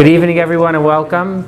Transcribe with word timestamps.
Good 0.00 0.08
evening, 0.08 0.38
everyone, 0.38 0.74
and 0.74 0.82
welcome. 0.82 1.46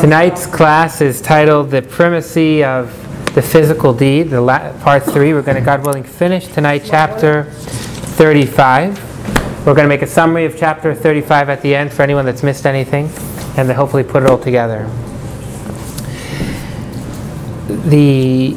Tonight's 0.00 0.46
class 0.46 1.00
is 1.00 1.20
titled 1.20 1.70
The 1.70 1.80
Primacy 1.80 2.64
of 2.64 2.92
the 3.36 3.40
Physical 3.40 3.94
Deed, 3.94 4.30
the 4.30 4.40
la- 4.40 4.72
part 4.80 5.04
three. 5.04 5.32
We're 5.32 5.42
going 5.42 5.56
to, 5.56 5.62
God 5.62 5.86
willing, 5.86 6.02
finish 6.02 6.48
tonight 6.48 6.82
chapter 6.84 7.44
35. 7.44 9.64
We're 9.64 9.74
going 9.74 9.84
to 9.84 9.88
make 9.88 10.02
a 10.02 10.08
summary 10.08 10.44
of 10.44 10.58
chapter 10.58 10.92
35 10.92 11.48
at 11.48 11.62
the 11.62 11.76
end 11.76 11.92
for 11.92 12.02
anyone 12.02 12.24
that's 12.24 12.42
missed 12.42 12.66
anything, 12.66 13.04
and 13.56 13.68
then 13.68 13.76
hopefully 13.76 14.02
put 14.02 14.24
it 14.24 14.28
all 14.28 14.38
together. 14.38 14.90
The 17.88 18.56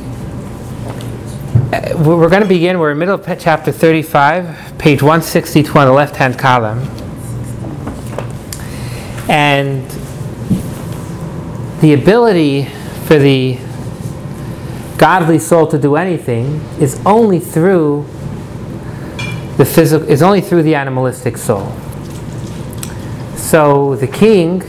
uh, 1.71 2.04
we're 2.04 2.28
going 2.28 2.42
to 2.42 2.50
begin. 2.50 2.80
We're 2.80 2.90
in 2.90 2.98
the 2.98 3.06
middle 3.06 3.24
of 3.24 3.40
chapter 3.40 3.71
35, 3.71 4.80
page 4.80 5.04
162 5.04 5.78
on 5.78 5.86
the 5.86 5.94
left-hand 5.94 6.40
column. 6.40 6.99
And 9.30 9.88
the 11.82 11.93
ability 11.93 12.65
for 13.06 13.20
the 13.20 13.60
godly 14.97 15.39
soul 15.39 15.68
to 15.68 15.78
do 15.78 15.96
anything 15.96 16.60
is 16.79 17.00
only 17.06 17.39
through 17.39 18.06
the 19.57 19.65
physical 19.65 20.10
is 20.10 20.21
only 20.21 20.42
through 20.42 20.64
the 20.64 20.73
animalistic 20.73 21.37
soul. 21.37 21.71
So 23.36 23.96
the 23.97 24.07
king, 24.07 24.64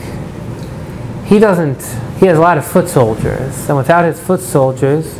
he 1.25 1.39
doesn't 1.39 1.81
he 2.19 2.27
has 2.27 2.37
a 2.37 2.41
lot 2.41 2.57
of 2.59 2.65
foot 2.65 2.87
soldiers, 2.87 3.67
and 3.67 3.75
without 3.75 4.05
his 4.05 4.19
foot 4.19 4.41
soldiers, 4.41 5.19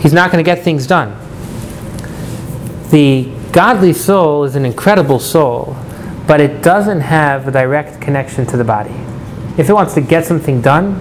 he's 0.00 0.12
not 0.12 0.30
going 0.30 0.44
to 0.44 0.48
get 0.48 0.62
things 0.62 0.86
done. 0.86 1.16
The 2.90 3.32
godly 3.52 3.94
soul 3.94 4.44
is 4.44 4.54
an 4.54 4.66
incredible 4.66 5.18
soul 5.18 5.76
but 6.30 6.40
it 6.40 6.62
doesn't 6.62 7.00
have 7.00 7.48
a 7.48 7.50
direct 7.50 8.00
connection 8.00 8.46
to 8.46 8.56
the 8.56 8.62
body. 8.62 8.94
If 9.58 9.68
it 9.68 9.72
wants 9.72 9.94
to 9.94 10.00
get 10.00 10.24
something 10.24 10.60
done, 10.60 10.94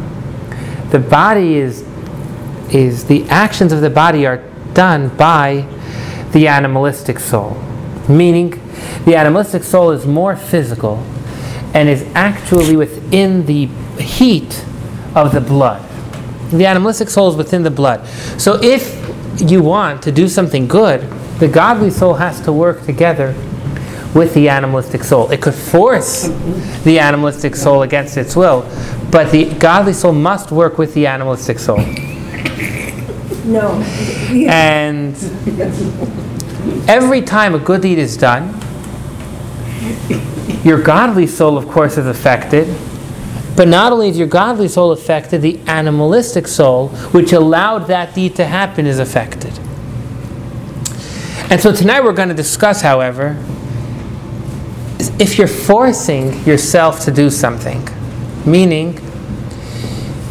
the 0.89 0.97
body 0.97 1.57
is 1.57 1.85
is 2.71 3.05
the 3.05 3.29
actions 3.29 3.71
of 3.71 3.81
the 3.81 3.91
body 3.91 4.25
are 4.25 4.37
done 4.73 5.15
by 5.17 5.67
the 6.31 6.47
animalistic 6.47 7.19
soul. 7.19 7.61
Meaning 8.09 8.59
the 9.05 9.15
animalistic 9.15 9.61
soul 9.61 9.91
is 9.91 10.07
more 10.07 10.35
physical 10.35 10.95
and 11.75 11.87
is 11.87 12.01
actually 12.15 12.75
within 12.75 13.45
the 13.45 13.67
heat 14.01 14.65
of 15.13 15.31
the 15.31 15.41
blood. 15.41 15.87
The 16.49 16.65
animalistic 16.65 17.07
soul 17.07 17.29
is 17.29 17.35
within 17.35 17.61
the 17.61 17.69
blood. 17.69 18.03
So 18.41 18.59
if 18.63 18.97
you 19.39 19.61
want 19.61 20.01
to 20.01 20.11
do 20.11 20.27
something 20.27 20.67
good, 20.67 21.01
the 21.37 21.47
godly 21.47 21.91
soul 21.91 22.15
has 22.15 22.41
to 22.41 22.51
work 22.51 22.83
together 22.87 23.35
with 24.13 24.33
the 24.33 24.49
animalistic 24.49 25.03
soul. 25.03 25.29
It 25.31 25.41
could 25.41 25.53
force 25.53 26.29
the 26.83 26.99
animalistic 26.99 27.55
soul 27.55 27.83
against 27.83 28.17
its 28.17 28.35
will, 28.35 28.61
but 29.11 29.31
the 29.31 29.53
godly 29.55 29.93
soul 29.93 30.13
must 30.13 30.51
work 30.51 30.77
with 30.77 30.93
the 30.93 31.07
animalistic 31.07 31.59
soul. 31.59 31.79
No. 33.45 33.81
And 34.47 35.15
every 36.87 37.21
time 37.21 37.55
a 37.55 37.59
good 37.59 37.81
deed 37.81 37.97
is 37.97 38.17
done, 38.17 38.59
your 40.63 40.81
godly 40.81 41.27
soul, 41.27 41.57
of 41.57 41.67
course, 41.67 41.97
is 41.97 42.05
affected. 42.05 42.67
But 43.55 43.67
not 43.67 43.91
only 43.91 44.09
is 44.09 44.17
your 44.17 44.27
godly 44.27 44.67
soul 44.67 44.91
affected, 44.91 45.41
the 45.41 45.59
animalistic 45.67 46.47
soul, 46.47 46.89
which 47.11 47.33
allowed 47.33 47.87
that 47.87 48.13
deed 48.15 48.35
to 48.35 48.45
happen, 48.45 48.85
is 48.85 48.99
affected. 48.99 49.57
And 51.51 51.59
so 51.59 51.73
tonight 51.73 52.03
we're 52.03 52.13
going 52.13 52.29
to 52.29 52.35
discuss, 52.35 52.81
however, 52.81 53.35
if 55.19 55.37
you're 55.37 55.47
forcing 55.47 56.43
yourself 56.45 57.01
to 57.01 57.11
do 57.11 57.29
something, 57.29 57.85
meaning, 58.45 58.93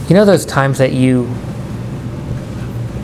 you 0.09 0.15
know, 0.15 0.25
those 0.25 0.47
times 0.47 0.79
that 0.79 0.93
you 0.93 1.27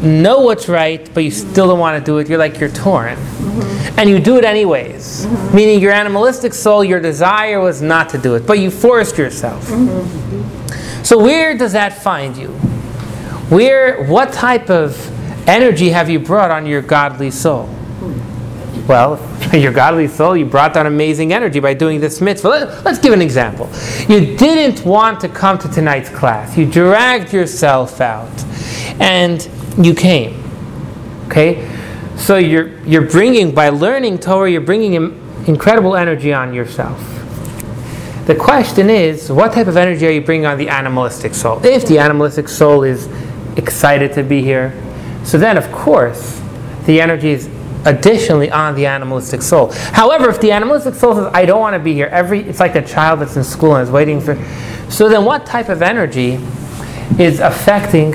know 0.01 0.41
what's 0.41 0.69
right, 0.69 1.13
but 1.13 1.25
you 1.25 1.31
still 1.31 1.69
don't 1.69 1.79
want 1.79 2.03
to 2.03 2.05
do 2.05 2.19
it, 2.19 2.29
you're 2.29 2.39
like 2.39 2.59
you're 2.59 2.71
torn. 2.71 3.17
Mm-hmm. 3.17 3.99
And 3.99 4.09
you 4.09 4.19
do 4.19 4.39
it 4.39 4.45
anyways, 4.45 5.27
mm-hmm. 5.27 5.57
meaning 5.57 5.81
your 5.81 5.93
animalistic 5.93 6.55
soul, 6.55 6.83
your 6.83 7.01
desire 7.01 7.61
was 7.61 7.83
not 7.83 8.09
to 8.11 8.19
do 8.19 8.35
it, 8.35 8.47
but 8.47 8.59
you 8.59 8.71
forced 8.71 9.19
yourself. 9.19 9.67
Mm-hmm. 9.67 11.03
So, 11.05 11.19
where 11.19 11.57
does 11.57 11.73
that 11.73 12.03
find 12.03 12.35
you? 12.37 12.49
Where, 13.51 14.05
what 14.05 14.33
type 14.33 14.71
of 14.71 14.97
energy 15.47 15.91
have 15.91 16.09
you 16.09 16.19
brought 16.19 16.51
on 16.51 16.65
your 16.65 16.81
godly 16.81 17.31
soul? 17.31 17.69
Well, 18.87 19.19
your 19.55 19.73
godly 19.73 20.09
soul, 20.09 20.37
you 20.37 20.45
brought 20.45 20.75
down 20.75 20.87
amazing 20.87 21.33
energy 21.33 21.59
by 21.59 21.75
doing 21.75 22.01
this 22.01 22.21
mitzvah. 22.21 22.49
Let, 22.49 22.87
us 22.87 22.99
give 22.99 23.13
an 23.13 23.23
example. 23.23 23.71
You 24.09 24.37
didn't 24.37 24.85
want 24.85 25.21
to 25.21 25.29
come 25.29 25.59
to 25.59 25.69
tonight's 25.69 26.11
class. 26.11 26.57
You 26.57 26.71
dragged 26.71 27.33
yourself 27.33 28.01
out, 28.01 28.45
and 29.01 29.49
you 29.79 29.95
came. 29.95 30.43
Okay, 31.27 31.71
so 32.17 32.37
you're 32.37 32.79
you're 32.85 33.09
bringing 33.09 33.55
by 33.55 33.71
learning 33.71 34.19
Torah, 34.19 34.51
you're 34.51 34.61
bringing 34.61 34.95
incredible 35.47 35.97
energy 35.97 36.33
on 36.33 36.53
yourself. 36.53 37.01
The 38.27 38.35
question 38.35 38.89
is, 38.89 39.31
what 39.31 39.53
type 39.53 39.67
of 39.67 39.77
energy 39.77 40.07
are 40.07 40.11
you 40.11 40.23
bringing 40.23 40.47
on 40.47 40.57
the 40.57 40.69
animalistic 40.69 41.35
soul? 41.35 41.65
If 41.65 41.87
the 41.87 41.99
animalistic 41.99 42.49
soul 42.49 42.83
is 42.83 43.09
excited 43.57 44.13
to 44.15 44.23
be 44.23 44.43
here, 44.43 44.73
so 45.25 45.39
then 45.39 45.57
of 45.57 45.71
course 45.73 46.43
the 46.87 47.01
energy 47.01 47.31
is 47.31 47.49
additionally 47.85 48.51
on 48.51 48.75
the 48.75 48.87
animalistic 48.87 49.43
soul. 49.43 49.71
However, 49.73 50.31
if 50.31 50.41
the 50.41 50.53
animalistic 50.53 50.95
soul 50.95 51.15
says, 51.15 51.31
I 51.33 51.45
don't 51.45 51.61
want 51.61 51.75
to 51.75 51.79
be 51.79 51.93
here, 51.93 52.07
every 52.07 52.41
it's 52.41 52.61
like 52.61 52.75
a 52.75 52.83
child 52.83 53.21
that's 53.21 53.37
in 53.37 53.45
school 53.45 53.77
and 53.77 53.83
is 53.83 53.91
waiting 53.91 54.21
for 54.21 54.37
so 54.89 55.09
then 55.09 55.25
what 55.25 55.47
type 55.47 55.69
of 55.69 55.83
energy 55.83 56.39
is 57.19 57.41
affecting 57.41 58.13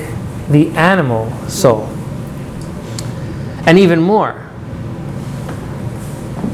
the 0.50 0.70
animal 0.70 1.32
soul? 1.48 1.88
And 3.66 3.78
even 3.78 4.00
more, 4.00 4.50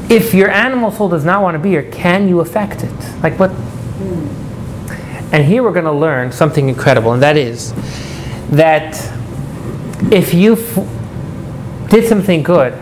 if 0.08 0.34
your 0.34 0.50
animal 0.50 0.90
soul 0.90 1.08
does 1.08 1.24
not 1.24 1.42
want 1.42 1.54
to 1.54 1.58
be 1.58 1.70
here, 1.70 1.90
can 1.90 2.28
you 2.28 2.40
affect 2.40 2.82
it? 2.82 3.22
Like 3.22 3.38
what? 3.38 3.50
And 5.32 5.44
here 5.44 5.62
we're 5.62 5.72
going 5.72 5.84
to 5.84 5.92
learn 5.92 6.32
something 6.32 6.68
incredible, 6.68 7.12
and 7.12 7.22
that 7.22 7.36
is 7.36 7.72
that 8.50 8.94
if 10.12 10.32
you 10.32 10.54
f- 10.54 11.88
did 11.90 12.06
something 12.06 12.42
good 12.42 12.72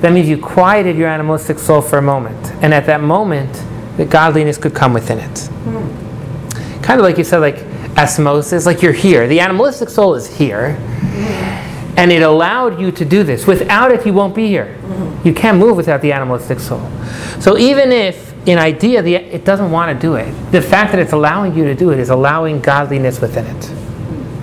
that 0.00 0.12
means 0.12 0.28
you 0.28 0.38
quieted 0.38 0.96
your 0.96 1.08
animalistic 1.08 1.58
soul 1.58 1.82
for 1.82 1.98
a 1.98 2.02
moment. 2.02 2.52
And 2.62 2.72
at 2.72 2.86
that 2.86 3.02
moment, 3.02 3.62
the 3.96 4.06
godliness 4.06 4.56
could 4.56 4.74
come 4.74 4.94
within 4.94 5.18
it. 5.18 5.30
Mm. 5.30 6.82
Kind 6.82 7.00
of 7.00 7.04
like 7.04 7.18
you 7.18 7.24
said, 7.24 7.38
like 7.38 7.58
osmosis, 7.98 8.64
like 8.64 8.80
you're 8.80 8.94
here. 8.94 9.28
The 9.28 9.40
animalistic 9.40 9.90
soul 9.90 10.14
is 10.14 10.26
here. 10.26 10.78
Mm. 10.78 11.96
And 11.98 12.10
it 12.10 12.22
allowed 12.22 12.80
you 12.80 12.90
to 12.92 13.04
do 13.04 13.22
this. 13.22 13.46
Without 13.46 13.92
it, 13.92 14.06
you 14.06 14.14
won't 14.14 14.34
be 14.34 14.46
here. 14.46 14.78
Mm. 14.82 15.26
You 15.26 15.34
can't 15.34 15.58
move 15.58 15.76
without 15.76 16.00
the 16.00 16.12
animalistic 16.12 16.60
soul. 16.60 16.90
So 17.38 17.58
even 17.58 17.92
if, 17.92 18.32
in 18.48 18.56
idea, 18.56 19.02
the, 19.02 19.16
it 19.16 19.44
doesn't 19.44 19.70
want 19.70 19.94
to 19.94 20.00
do 20.00 20.14
it, 20.14 20.32
the 20.50 20.62
fact 20.62 20.92
that 20.92 20.98
it's 20.98 21.12
allowing 21.12 21.54
you 21.54 21.64
to 21.64 21.74
do 21.74 21.90
it 21.90 21.98
is 21.98 22.08
allowing 22.08 22.62
godliness 22.62 23.20
within 23.20 23.44
it. 23.44 23.60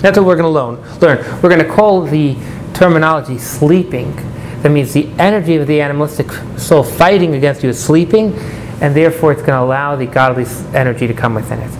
That's 0.02 0.20
what 0.20 0.28
we're 0.28 0.36
going 0.36 0.44
to 0.44 0.50
learn. 0.50 1.42
We're 1.42 1.50
going 1.50 1.66
to 1.66 1.68
call 1.68 2.04
the 2.04 2.36
terminology 2.76 3.40
sleeping 3.40 4.16
that 4.62 4.70
means 4.70 4.94
the 4.94 5.08
energy 5.20 5.56
of 5.56 5.68
the 5.68 5.82
animalistic 5.82 6.32
soul 6.58 6.84
fighting 6.84 7.36
against 7.36 7.64
you 7.64 7.70
is 7.70 7.84
sleeping, 7.84 8.34
and 8.82 8.96
therefore 8.96 9.32
it's 9.32 9.42
going 9.42 9.58
to 9.58 9.62
allow 9.62 9.96
the 9.96 10.06
godly 10.06 10.46
energy 10.74 11.08
to 11.08 11.14
come 11.14 11.36
within 11.36 11.60
it. 11.60 11.72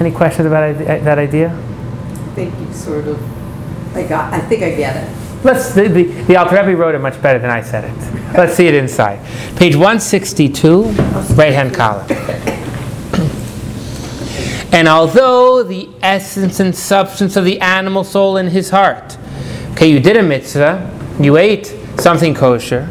Any 0.00 0.10
questions 0.10 0.46
about 0.46 0.74
uh, 0.74 0.84
that 1.04 1.18
idea? 1.18 1.50
I 1.50 2.34
think 2.34 2.58
you 2.58 2.72
sort 2.72 3.06
of, 3.06 3.96
I 3.96 4.06
got, 4.06 4.32
I 4.32 4.40
think 4.40 4.62
I 4.62 4.74
get 4.74 4.96
it. 4.96 5.44
Let's, 5.44 5.74
the, 5.74 5.88
the, 5.88 6.04
the 6.04 6.36
Alter 6.36 6.56
Rebbe 6.56 6.76
wrote 6.76 6.94
it 6.94 7.00
much 7.00 7.20
better 7.20 7.38
than 7.38 7.50
I 7.50 7.60
said 7.60 7.84
it. 7.84 8.36
Let's 8.36 8.54
see 8.54 8.66
it 8.66 8.74
inside. 8.74 9.20
Page 9.56 9.76
162, 9.76 10.84
right 11.34 11.52
hand 11.52 11.74
column. 11.74 12.06
And 14.72 14.88
although 14.88 15.62
the 15.62 15.88
essence 16.02 16.58
and 16.58 16.74
substance 16.74 17.36
of 17.36 17.44
the 17.44 17.60
animal 17.60 18.02
soul 18.02 18.36
in 18.38 18.48
his 18.48 18.70
heart, 18.70 19.16
okay, 19.70 19.88
you 19.88 20.00
did 20.00 20.16
a 20.16 20.22
mitzvah, 20.22 20.90
you 21.20 21.36
ate 21.36 21.66
something 21.98 22.34
kosher, 22.34 22.88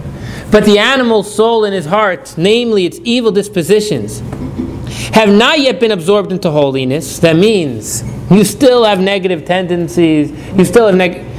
but 0.51 0.65
the 0.65 0.79
animal 0.79 1.23
soul 1.23 1.65
in 1.65 1.73
his 1.73 1.85
heart, 1.85 2.35
namely 2.37 2.85
its 2.85 2.99
evil 3.03 3.31
dispositions, 3.31 4.19
have 5.13 5.29
not 5.29 5.59
yet 5.59 5.79
been 5.79 5.91
absorbed 5.91 6.31
into 6.31 6.51
holiness. 6.51 7.19
That 7.19 7.35
means 7.35 8.03
you 8.31 8.43
still 8.43 8.83
have 8.83 8.99
negative 8.99 9.45
tendencies, 9.45 10.31
you 10.57 10.65
still 10.65 10.87
have 10.87 10.95
negative. 10.95 11.29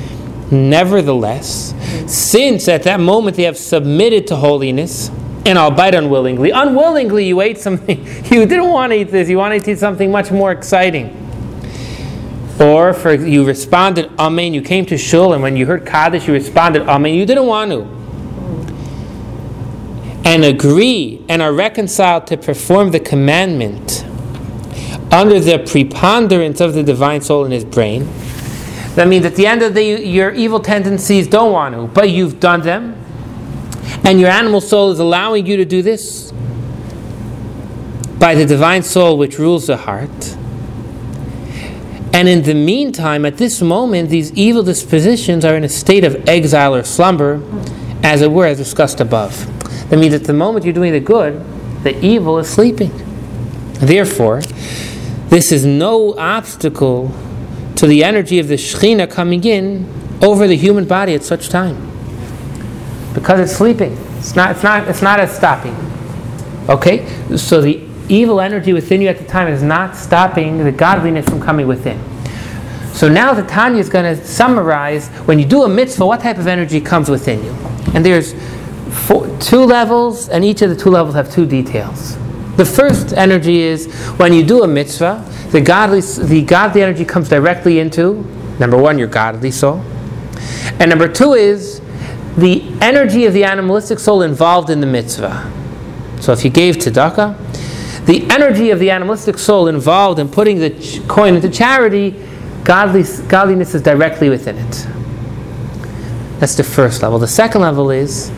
Nevertheless, 0.53 1.75
since 2.07 2.69
at 2.69 2.83
that 2.83 3.01
moment 3.01 3.37
they 3.37 3.45
have 3.45 3.57
submitted 3.57 4.27
to 4.29 4.37
holiness, 4.37 5.11
and 5.47 5.59
albeit 5.59 5.95
unwillingly, 5.95 6.51
unwillingly 6.51 7.27
you 7.27 7.41
ate 7.41 7.59
something, 7.59 7.99
you 8.31 8.47
didn't 8.47 8.71
want 8.71 8.93
to 8.93 8.99
eat 8.99 9.11
this, 9.11 9.29
you 9.29 9.39
wanted 9.39 9.65
to 9.65 9.73
eat 9.73 9.79
something 9.79 10.11
much 10.11 10.31
more 10.31 10.53
exciting. 10.53 11.24
Or 12.61 12.95
for 12.95 13.13
you 13.15 13.45
responded 13.45 14.11
Amen, 14.19 14.55
you 14.55 14.63
came 14.63 14.87
to 14.87 14.97
Shul, 14.97 15.33
and 15.33 15.43
when 15.43 15.57
you 15.57 15.67
heard 15.67 15.85
Kaddish, 15.85 16.27
you 16.29 16.35
responded 16.35 16.83
Amen, 16.83 17.15
you 17.15 17.27
didn't 17.27 17.47
want 17.47 17.71
to. 17.73 17.89
and 20.25 20.43
agree 20.45 21.23
and 21.29 21.43
are 21.43 21.53
reconciled 21.53 22.27
to 22.27 22.37
perform 22.37 22.91
the 22.91 23.01
commandment 23.01 24.05
under 25.13 25.39
the 25.39 25.59
preponderance 25.59 26.61
of 26.61 26.75
the 26.75 26.83
divine 26.83 27.21
soul 27.21 27.45
in 27.45 27.53
his 27.53 27.65
brain, 27.65 28.09
that 28.95 29.07
means 29.07 29.25
at 29.25 29.37
the 29.37 29.47
end 29.47 29.63
of 29.63 29.75
the 29.75 29.81
day, 29.81 30.05
your 30.05 30.31
evil 30.33 30.59
tendencies 30.61 31.29
don't 31.29 31.53
want 31.53 31.75
to, 31.75 31.87
but 31.89 32.11
you've 32.11 32.41
done 32.41 32.63
them, 32.63 32.97
and 34.05 34.19
your 34.19 34.31
animal 34.31 34.61
soul 34.61 34.91
is 34.91 34.99
allowing 34.99 35.47
you 35.47 35.57
to 35.57 35.65
do 35.65 35.83
this 35.83 36.33
by 38.19 38.35
the 38.35 38.47
divine 38.47 38.83
soul 38.83 39.19
which 39.19 39.39
rules 39.39 39.67
the 39.67 39.77
heart. 39.77 40.34
And 42.15 42.29
in 42.29 42.45
the 42.45 42.55
meantime, 42.55 43.27
at 43.27 43.39
this 43.39 43.61
moment, 43.61 44.09
these 44.09 44.33
evil 44.35 44.63
dispositions 44.63 45.45
are 45.45 45.57
in 45.57 45.65
a 45.65 45.69
state 45.69 46.05
of 46.05 46.29
exile 46.29 46.73
or 46.73 46.85
slumber, 46.85 47.43
as 48.05 48.23
it 48.23 48.31
were, 48.31 48.47
as 48.47 48.57
discussed 48.57 49.01
above. 49.01 49.35
That 49.91 49.99
means 49.99 50.15
at 50.15 50.23
the 50.23 50.33
moment 50.33 50.65
you're 50.65 50.75
doing 50.75 50.93
the 50.93 51.01
good, 51.01 51.45
the 51.83 51.99
evil 52.05 52.39
is 52.39 52.49
sleeping. 52.49 52.93
Therefore, 53.81 54.43
this 55.29 55.51
is 55.51 55.67
no 55.67 56.17
obstacle 56.17 57.13
to 57.75 57.87
the 57.89 58.05
energy 58.05 58.39
of 58.39 58.47
the 58.47 58.55
Shekhinah 58.55 59.11
coming 59.11 59.43
in 59.43 59.85
over 60.23 60.47
the 60.47 60.57
human 60.57 60.85
body 60.85 61.15
at 61.15 61.25
such 61.25 61.49
time. 61.49 61.91
Because 63.13 63.41
it's 63.41 63.59
sleeping. 63.59 63.99
It's 64.19 64.37
not, 64.37 64.53
it's 64.53 64.63
not, 64.63 64.87
it's 64.87 65.03
not 65.03 65.19
as 65.19 65.35
stopping. 65.37 65.75
Okay? 66.69 67.07
So 67.37 67.61
the 67.61 67.84
evil 68.09 68.41
energy 68.41 68.73
within 68.73 69.01
you 69.01 69.09
at 69.09 69.19
the 69.19 69.25
time 69.25 69.49
is 69.49 69.63
not 69.63 69.97
stopping 69.97 70.59
the 70.59 70.73
godliness 70.73 71.29
from 71.29 71.41
coming 71.41 71.67
within. 71.67 72.01
So 72.93 73.09
now 73.09 73.35
the 73.35 73.43
Tanya 73.43 73.81
is 73.81 73.89
going 73.89 74.17
to 74.17 74.25
summarize 74.25 75.09
when 75.27 75.39
you 75.39 75.45
do 75.45 75.65
a 75.65 75.69
mitzvah, 75.69 76.07
what 76.07 76.21
type 76.21 76.39
of 76.39 76.47
energy 76.47 76.81
comes 76.81 77.09
within 77.09 77.43
you. 77.43 77.51
And 77.93 78.05
there's 78.05 78.35
four, 79.07 79.27
two 79.41 79.65
levels, 79.65 80.29
and 80.29 80.45
each 80.45 80.63
of 80.63 80.71
the 80.71 80.77
two 80.77 80.91
levels 80.91 81.15
have 81.17 81.31
two 81.31 81.45
details. 81.45 82.17
The 82.57 82.65
first 82.65 83.13
energy 83.13 83.63
is 83.63 83.93
when 84.17 84.33
you 84.33 84.45
do 84.45 84.63
a 84.63 84.69
mitzvah, 84.69 85.29
the 85.51 85.61
godly, 85.61 86.03
the 86.03 86.43
godly 86.43 86.83
energy 86.83 87.05
comes 87.05 87.29
directly 87.29 87.81
into, 87.81 88.23
number 88.61 88.77
one, 88.77 88.97
your 88.97 89.09
godly 89.09 89.51
soul. 89.51 89.83
And 90.79 90.89
number 90.89 91.09
two 91.09 91.33
is 91.33 91.81
the 92.37 92.65
energy 92.81 93.27
of 93.27 93.33
the 93.33 93.43
animalistic 93.43 93.99
soul 93.99 94.23
involved 94.23 94.71
in 94.71 94.81
the 94.81 94.87
mitzvah. 94.87 95.51
So 96.21 96.33
if 96.33 96.45
you 96.45 96.51
gave 96.51 96.77
tzedakah, 96.77 97.44
the 98.07 98.29
energy 98.31 98.71
of 98.71 98.79
the 98.79 98.91
animalistic 98.91 99.39
soul 99.39 99.69
involved 99.69 100.19
in 100.19 100.29
putting 100.29 100.59
the 100.59 100.71
ch- 100.71 101.07
coin 101.09 101.35
into 101.35 101.49
charity, 101.49 102.11
godly, 102.65 103.05
godliness 103.29 103.75
is 103.75 103.83
directly 103.83 104.29
within 104.29 104.59
it. 104.59 104.87
That's 106.39 106.57
the 106.57 106.65
first 106.65 107.03
level. 107.03 107.19
The 107.19 107.29
second 107.29 107.63
level 107.63 107.91
is 107.91 108.31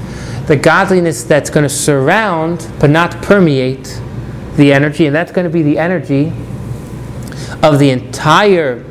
the 0.46 0.56
godliness 0.56 1.24
that's 1.24 1.50
going 1.50 1.64
to 1.64 1.68
surround 1.68 2.68
but 2.78 2.90
not 2.90 3.20
permeate 3.22 4.00
the 4.56 4.72
energy, 4.72 5.06
and 5.06 5.14
that's 5.14 5.32
going 5.32 5.44
to 5.44 5.50
be 5.50 5.62
the 5.62 5.78
energy 5.78 6.32
of 7.62 7.78
the 7.78 7.90
entire 7.90 8.84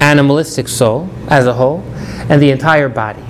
animalistic 0.00 0.68
soul 0.68 1.10
as 1.28 1.46
a 1.46 1.52
whole 1.52 1.82
and 2.30 2.40
the 2.40 2.50
entire 2.50 2.88
body. 2.88 3.22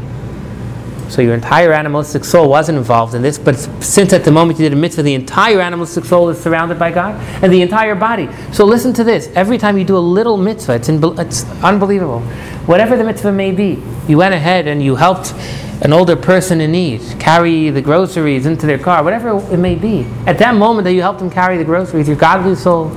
So 1.08 1.22
your 1.22 1.34
entire 1.34 1.72
animalistic 1.72 2.24
soul 2.24 2.48
wasn't 2.48 2.78
involved 2.78 3.14
in 3.14 3.22
this, 3.22 3.38
but 3.38 3.56
since 3.82 4.12
at 4.12 4.24
the 4.24 4.30
moment 4.30 4.58
you 4.58 4.66
did 4.66 4.72
a 4.72 4.80
mitzvah, 4.80 5.02
the 5.02 5.14
entire 5.14 5.60
animalistic 5.60 6.04
soul 6.04 6.28
is 6.28 6.40
surrounded 6.40 6.78
by 6.78 6.90
God 6.90 7.14
and 7.42 7.52
the 7.52 7.62
entire 7.62 7.94
body. 7.94 8.28
So 8.52 8.64
listen 8.64 8.92
to 8.94 9.04
this. 9.04 9.28
Every 9.34 9.56
time 9.56 9.78
you 9.78 9.84
do 9.84 9.96
a 9.96 9.98
little 9.98 10.36
mitzvah, 10.36 10.74
it's, 10.74 10.88
in, 10.88 11.02
it's 11.18 11.44
unbelievable. 11.62 12.20
Whatever 12.66 12.96
the 12.96 13.04
mitzvah 13.04 13.32
may 13.32 13.52
be, 13.52 13.82
you 14.06 14.18
went 14.18 14.34
ahead 14.34 14.66
and 14.66 14.82
you 14.82 14.96
helped 14.96 15.32
an 15.80 15.92
older 15.92 16.16
person 16.16 16.60
in 16.60 16.72
need 16.72 17.00
carry 17.20 17.70
the 17.70 17.80
groceries 17.80 18.46
into 18.46 18.66
their 18.66 18.78
car, 18.78 19.02
whatever 19.04 19.38
it 19.52 19.58
may 19.58 19.76
be. 19.76 20.06
At 20.26 20.38
that 20.38 20.54
moment 20.54 20.84
that 20.84 20.92
you 20.92 21.02
helped 21.02 21.20
them 21.20 21.30
carry 21.30 21.56
the 21.56 21.64
groceries, 21.64 22.08
your 22.08 22.16
godly 22.16 22.54
soul 22.54 22.94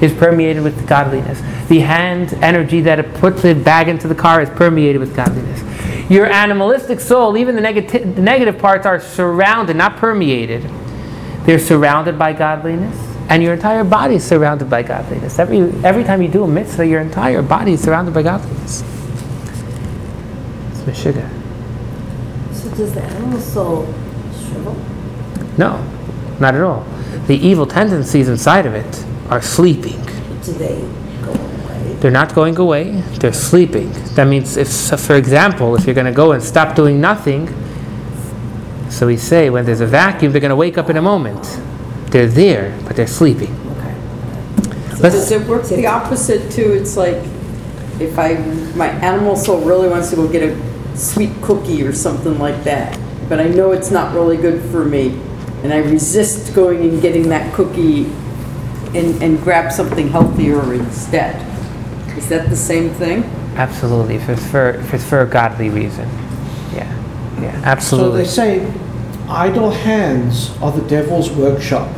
is 0.00 0.12
permeated 0.12 0.62
with 0.62 0.86
godliness. 0.86 1.40
The 1.68 1.80
hand 1.80 2.34
energy 2.34 2.80
that 2.82 2.98
it 2.98 3.14
puts 3.14 3.42
the 3.42 3.54
bag 3.54 3.88
into 3.88 4.08
the 4.08 4.14
car 4.14 4.40
is 4.42 4.50
permeated 4.50 5.00
with 5.00 5.16
godliness. 5.16 5.60
Your 6.08 6.26
animalistic 6.26 7.00
soul, 7.00 7.36
even 7.36 7.54
the, 7.54 7.60
negati- 7.60 8.14
the 8.14 8.22
negative 8.22 8.58
parts, 8.58 8.86
are 8.86 8.98
surrounded, 8.98 9.76
not 9.76 9.96
permeated. 9.96 10.62
They're 11.44 11.58
surrounded 11.58 12.18
by 12.18 12.32
godliness, 12.32 12.96
and 13.28 13.42
your 13.42 13.54
entire 13.54 13.84
body 13.84 14.14
is 14.16 14.24
surrounded 14.24 14.70
by 14.70 14.82
godliness. 14.82 15.38
Every, 15.38 15.60
every 15.84 16.04
time 16.04 16.22
you 16.22 16.28
do 16.28 16.44
a 16.44 16.48
mitzvah, 16.48 16.86
your 16.86 17.00
entire 17.00 17.42
body 17.42 17.72
is 17.72 17.82
surrounded 17.82 18.14
by 18.14 18.22
godliness. 18.22 18.82
It's 20.70 20.80
Meshuggah. 20.82 21.28
So 22.52 22.70
does 22.70 22.94
the 22.94 23.02
animal 23.02 23.40
soul 23.40 23.94
shrivel? 24.32 24.76
No, 25.58 25.84
not 26.40 26.54
at 26.54 26.62
all. 26.62 26.86
The 27.26 27.36
evil 27.36 27.66
tendencies 27.66 28.28
inside 28.28 28.64
of 28.64 28.74
it 28.74 29.04
are 29.28 29.42
sleeping. 29.42 30.00
Do 30.42 30.52
they? 30.52 30.97
They're 32.00 32.12
not 32.12 32.34
going 32.34 32.56
away, 32.58 33.00
they're 33.18 33.32
sleeping. 33.32 33.90
That 34.14 34.28
means, 34.28 34.56
if, 34.56 34.68
so 34.68 34.96
for 34.96 35.16
example, 35.16 35.74
if 35.74 35.84
you're 35.84 35.94
going 35.94 36.06
to 36.06 36.12
go 36.12 36.32
and 36.32 36.42
stop 36.42 36.76
doing 36.76 37.00
nothing, 37.00 37.48
so 38.88 39.06
we 39.06 39.16
say 39.16 39.50
when 39.50 39.64
there's 39.64 39.80
a 39.80 39.86
vacuum, 39.86 40.32
they're 40.32 40.40
going 40.40 40.50
to 40.50 40.56
wake 40.56 40.78
up 40.78 40.90
in 40.90 40.96
a 40.96 41.02
moment. 41.02 41.42
They're 42.10 42.28
there, 42.28 42.78
but 42.84 42.96
they're 42.96 43.06
sleeping. 43.06 43.54
Does 44.90 45.00
Let's, 45.00 45.30
it 45.30 45.46
work 45.46 45.64
the 45.64 45.86
opposite 45.86 46.50
too? 46.50 46.72
It's 46.72 46.96
like 46.96 47.16
if 48.00 48.18
I, 48.18 48.34
my 48.76 48.88
animal 48.88 49.36
soul 49.36 49.60
really 49.60 49.88
wants 49.88 50.10
to 50.10 50.16
go 50.16 50.28
get 50.28 50.42
a 50.42 50.96
sweet 50.96 51.30
cookie 51.42 51.82
or 51.82 51.92
something 51.92 52.38
like 52.38 52.64
that, 52.64 52.98
but 53.28 53.40
I 53.40 53.48
know 53.48 53.72
it's 53.72 53.90
not 53.90 54.14
really 54.14 54.36
good 54.36 54.62
for 54.70 54.84
me, 54.84 55.20
and 55.62 55.72
I 55.72 55.78
resist 55.78 56.54
going 56.54 56.80
and 56.88 57.02
getting 57.02 57.28
that 57.28 57.52
cookie 57.54 58.06
and, 58.94 59.22
and 59.22 59.42
grab 59.42 59.72
something 59.72 60.08
healthier 60.08 60.74
instead. 60.74 61.44
Is 62.18 62.28
that 62.28 62.50
the 62.50 62.56
same 62.56 62.90
thing? 62.90 63.22
absolutely, 63.56 64.14
if 64.16 64.28
it's, 64.28 64.46
for, 64.50 64.70
if 64.70 64.94
it's 64.94 65.04
for 65.08 65.20
a 65.22 65.26
godly 65.26 65.68
reason. 65.70 66.08
Yeah, 66.74 66.86
yeah, 67.40 67.60
Absolutely. 67.64 68.24
So 68.24 68.42
absolutely. 68.42 68.68
they 68.68 68.70
say 68.70 68.80
idle 69.28 69.70
hands 69.70 70.56
are 70.62 70.70
the 70.70 70.86
devil's 70.88 71.30
workshop. 71.30 71.88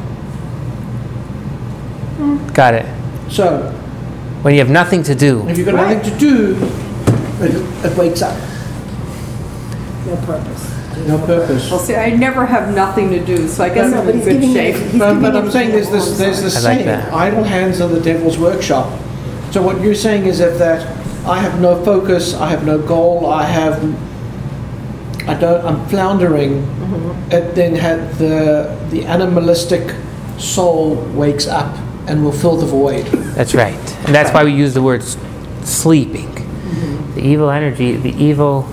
Got 2.55 2.75
it. 2.75 2.87
So 3.31 3.70
When 4.43 4.55
you 4.55 4.61
have 4.61 4.70
nothing 4.70 5.02
to 5.05 5.14
do, 5.14 5.46
if 5.49 5.58
you've 5.58 5.67
got 5.67 5.75
Right. 5.75 5.96
nothing 5.99 6.12
to 6.12 6.19
do, 6.19 6.56
it, 7.44 7.84
it 7.93 7.96
wakes 7.99 8.23
up. 8.23 8.37
No 10.06 10.16
purpose. 10.25 10.76
No 11.06 11.19
purpose. 11.26 11.70
Well, 11.70 11.78
see, 11.81 11.94
I 11.94 12.11
never 12.16 12.44
have 12.46 12.75
nothing 12.75 13.11
to 13.11 13.25
do, 13.25 13.46
so 13.49 13.64
I 13.64 13.69
guess 13.69 13.90
No, 13.90 13.99
I'm 14.00 14.06
but 14.06 14.14
in 14.14 14.20
he's 14.20 14.52
good 14.52 14.52
shape. 14.55 14.99
But, 14.99 15.20
but 15.20 15.37
I'm 15.37 15.50
saying 15.50 15.70
there's 15.73 15.90
this, 15.90 16.16
there's 16.19 16.43
this 16.43 16.56
I 16.64 16.69
like 16.70 16.76
saying, 16.78 16.87
that. 16.87 17.12
idle 17.12 17.44
hands 17.44 17.81
are 17.81 17.88
the 17.88 18.00
devil's 18.00 18.38
workshop. 18.38 18.90
So 19.50 19.62
what 19.62 19.80
you're 19.80 19.95
saying 19.97 20.26
is 20.26 20.38
that, 20.38 20.59
that 20.59 20.87
I 21.26 21.40
have 21.40 21.61
no 21.61 21.85
focus, 21.85 22.35
I 22.35 22.49
have 22.49 22.64
no 22.64 22.78
goal, 22.78 23.26
I 23.26 23.45
have, 23.45 23.83
I 25.28 25.35
don't, 25.35 25.64
I'm 25.64 25.88
floundering. 25.88 26.62
Mm-hmm. 26.62 27.33
It 27.33 27.54
then 27.54 27.75
had 27.75 28.14
the, 28.14 28.76
the 28.90 29.04
animalistic 29.04 29.95
soul 30.38 30.95
wakes 31.14 31.47
up 31.47 31.76
and 32.09 32.25
will 32.25 32.33
fill 32.33 32.57
the 32.57 32.66
void. 32.66 33.07
That's 33.35 33.54
right. 33.54 33.75
And 34.07 34.14
that's 34.14 34.33
why 34.33 34.45
we 34.45 34.52
use 34.52 34.73
the 34.75 34.83
word 34.83 35.02
s- 35.02 35.19
sleeping. 35.64 36.28
Mm-hmm. 36.28 37.14
The 37.16 37.21
evil 37.26 37.50
energy, 37.50 37.97
the 37.97 38.14
evil 38.23 38.69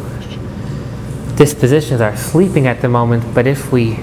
dispositions 1.36 2.02
are 2.02 2.16
sleeping 2.16 2.68
at 2.68 2.82
the 2.82 2.90
moment, 2.90 3.34
but 3.34 3.46
if 3.48 3.72
we 3.72 4.00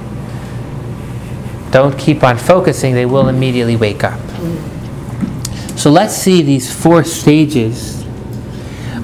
don't 1.71 1.99
keep 1.99 2.23
on 2.23 2.37
focusing, 2.37 2.95
they 2.95 3.07
will 3.07 3.29
immediately 3.29 3.77
wake 3.77 4.05
up. 4.05 4.19
Mm-hmm. 4.21 4.74
So 5.77 5.91
let's 5.91 6.15
see 6.15 6.41
these 6.43 6.73
four 6.73 7.05
stages 7.05 8.05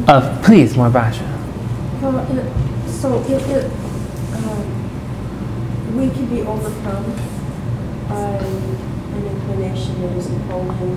of, 0.09 0.43
please, 0.43 0.77
more 0.77 0.91
Basha. 0.91 1.25
Well, 2.00 2.19
it- 2.37 2.53
so 2.89 3.19
it, 3.23 3.43
it, 3.49 3.65
um, 4.35 5.97
we 5.97 6.11
can 6.11 6.27
be 6.27 6.43
overcome 6.43 7.05
by 8.09 8.21
an 8.21 9.27
inclination 9.27 10.00
that 10.03 10.12
is 10.19 10.27
impulsion 10.27 10.97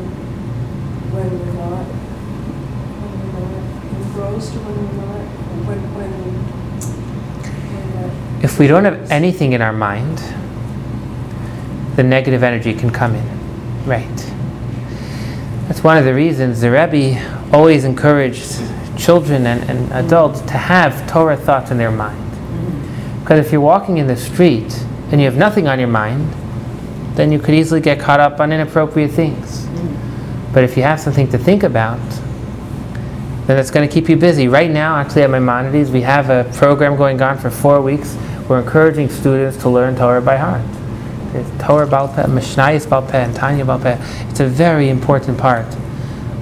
when 1.13 1.29
we're 1.39 1.53
not, 1.53 1.85
when 2.99 3.11
we're 3.19 3.39
not 3.39 3.53
engrossed 4.01 4.53
or 4.55 4.59
when 4.59 4.75
we're 4.83 4.97
not, 5.05 5.21
when, 5.65 5.79
when, 5.95 6.11
when, 8.03 8.43
If 8.43 8.59
we 8.59 8.67
don't 8.67 8.83
have 8.83 9.09
anything 9.11 9.53
in 9.53 9.61
our 9.61 9.71
mind, 9.73 10.21
the 11.95 12.03
negative 12.03 12.43
energy 12.43 12.73
can 12.73 12.89
come 12.89 13.15
in. 13.15 13.85
Right. 13.85 14.33
That's 15.67 15.83
one 15.83 15.97
of 15.97 16.05
the 16.05 16.13
reasons 16.13 16.61
the 16.61 16.71
Rebbe 16.71 17.49
always 17.53 17.83
encouraged 17.83 18.61
children 18.97 19.45
and, 19.45 19.69
and 19.69 19.91
adults 19.93 20.41
to 20.41 20.53
have 20.53 21.09
Torah 21.09 21.37
thoughts 21.37 21.71
in 21.71 21.77
their 21.77 21.91
mind. 21.91 22.19
Because 23.21 23.45
if 23.45 23.51
you're 23.51 23.61
walking 23.61 23.97
in 23.97 24.07
the 24.07 24.15
street 24.17 24.73
and 25.11 25.21
you 25.21 25.25
have 25.25 25.37
nothing 25.37 25.67
on 25.67 25.79
your 25.79 25.87
mind, 25.87 26.31
then 27.15 27.31
you 27.31 27.39
could 27.39 27.53
easily 27.53 27.81
get 27.81 27.99
caught 27.99 28.19
up 28.19 28.39
on 28.39 28.51
inappropriate 28.51 29.11
things. 29.11 29.67
But 30.53 30.63
if 30.63 30.75
you 30.77 30.83
have 30.83 30.99
something 30.99 31.29
to 31.29 31.37
think 31.37 31.63
about, 31.63 31.99
then 33.47 33.57
it's 33.57 33.71
going 33.71 33.87
to 33.87 33.93
keep 33.93 34.09
you 34.09 34.15
busy. 34.15 34.47
Right 34.47 34.69
now, 34.69 34.95
actually, 34.97 35.23
at 35.23 35.29
Maimonides, 35.29 35.91
we 35.91 36.01
have 36.01 36.29
a 36.29 36.49
program 36.55 36.95
going 36.95 37.21
on 37.21 37.37
for 37.37 37.49
four 37.49 37.81
weeks 37.81 38.17
we're 38.49 38.59
encouraging 38.59 39.09
students 39.09 39.55
to 39.57 39.69
learn 39.69 39.95
Torah 39.95 40.21
by 40.21 40.35
heart. 40.35 40.72
There's 41.33 41.49
Torah 41.59 41.87
Baal 41.87 42.09
Peh, 42.09 42.25
Mishnayos 42.25 42.87
Baal 42.87 43.01
Peh, 43.01 43.23
and 43.23 43.35
Tanya 43.35 43.65
Baal 43.65 43.79
Peh. 43.79 43.97
It's 44.29 44.39
a 44.39 44.45
very 44.45 44.89
important 44.89 45.35
part 45.39 45.65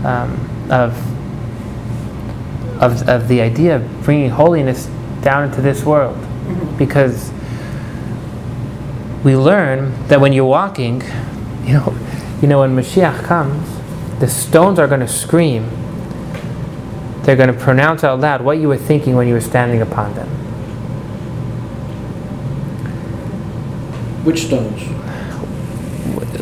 um, 0.04 0.34
of, 0.70 0.94
of, 2.82 3.08
of 3.08 3.30
the 3.30 3.40
idea 3.40 3.78
of 3.78 4.04
bringing 4.04 4.30
holiness 4.30 4.90
down 5.22 5.46
into 5.46 5.62
this 5.62 5.86
world. 5.86 6.18
Because 6.78 7.32
we 9.24 9.38
learn 9.38 10.08
that 10.10 10.20
when 10.20 10.34
you're 10.34 10.44
walking, 10.44 11.02
you 11.64 11.76
know, 11.76 11.98
you 12.42 12.50
know 12.50 12.60
when 12.60 12.76
Mashiach 12.76 13.24
comes, 13.24 13.80
the 14.20 14.28
stones 14.28 14.78
are 14.78 14.88
going 14.88 15.00
to 15.00 15.08
scream. 15.08 15.70
They're 17.24 17.38
going 17.38 17.54
to 17.54 17.58
pronounce 17.58 18.04
out 18.04 18.20
loud 18.20 18.42
what 18.42 18.58
you 18.58 18.68
were 18.68 18.78
thinking 18.78 19.16
when 19.16 19.30
you 19.30 19.36
were 19.36 19.42
standing 19.42 19.82
upon 19.82 20.16
them. 20.16 20.41
Which 24.24 24.46
stones? 24.46 24.82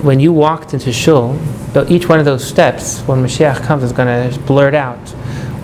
When 0.04 0.20
you 0.20 0.34
walked 0.34 0.74
into 0.74 0.92
shul, 0.92 1.40
each 1.88 2.10
one 2.10 2.20
of 2.20 2.26
those 2.26 2.46
steps, 2.46 3.02
when 3.02 3.24
Mashiach 3.24 3.64
comes, 3.64 3.84
is 3.84 3.92
going 3.92 4.32
to 4.32 4.40
blurt 4.42 4.74
out 4.74 4.98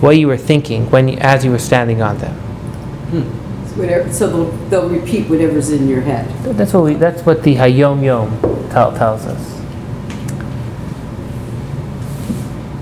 what 0.00 0.12
you 0.12 0.26
were 0.26 0.36
thinking 0.36 0.90
when 0.90 1.08
you, 1.08 1.18
as 1.18 1.44
you 1.44 1.50
were 1.50 1.58
standing 1.58 2.02
on 2.02 2.18
them. 2.18 2.34
Hmm. 2.34 3.78
Whatever, 3.78 4.10
so 4.10 4.28
they'll, 4.28 4.50
they'll 4.68 4.88
repeat 4.88 5.28
whatever's 5.28 5.70
in 5.70 5.86
your 5.88 6.00
head. 6.00 6.26
That's 6.56 6.72
what 6.72 6.84
we. 6.84 6.94
That's 6.94 7.22
what 7.26 7.42
the 7.42 7.56
Hayom 7.56 8.02
Yom 8.02 8.30
tell, 8.70 8.96
tells 8.96 9.26
us. 9.26 9.56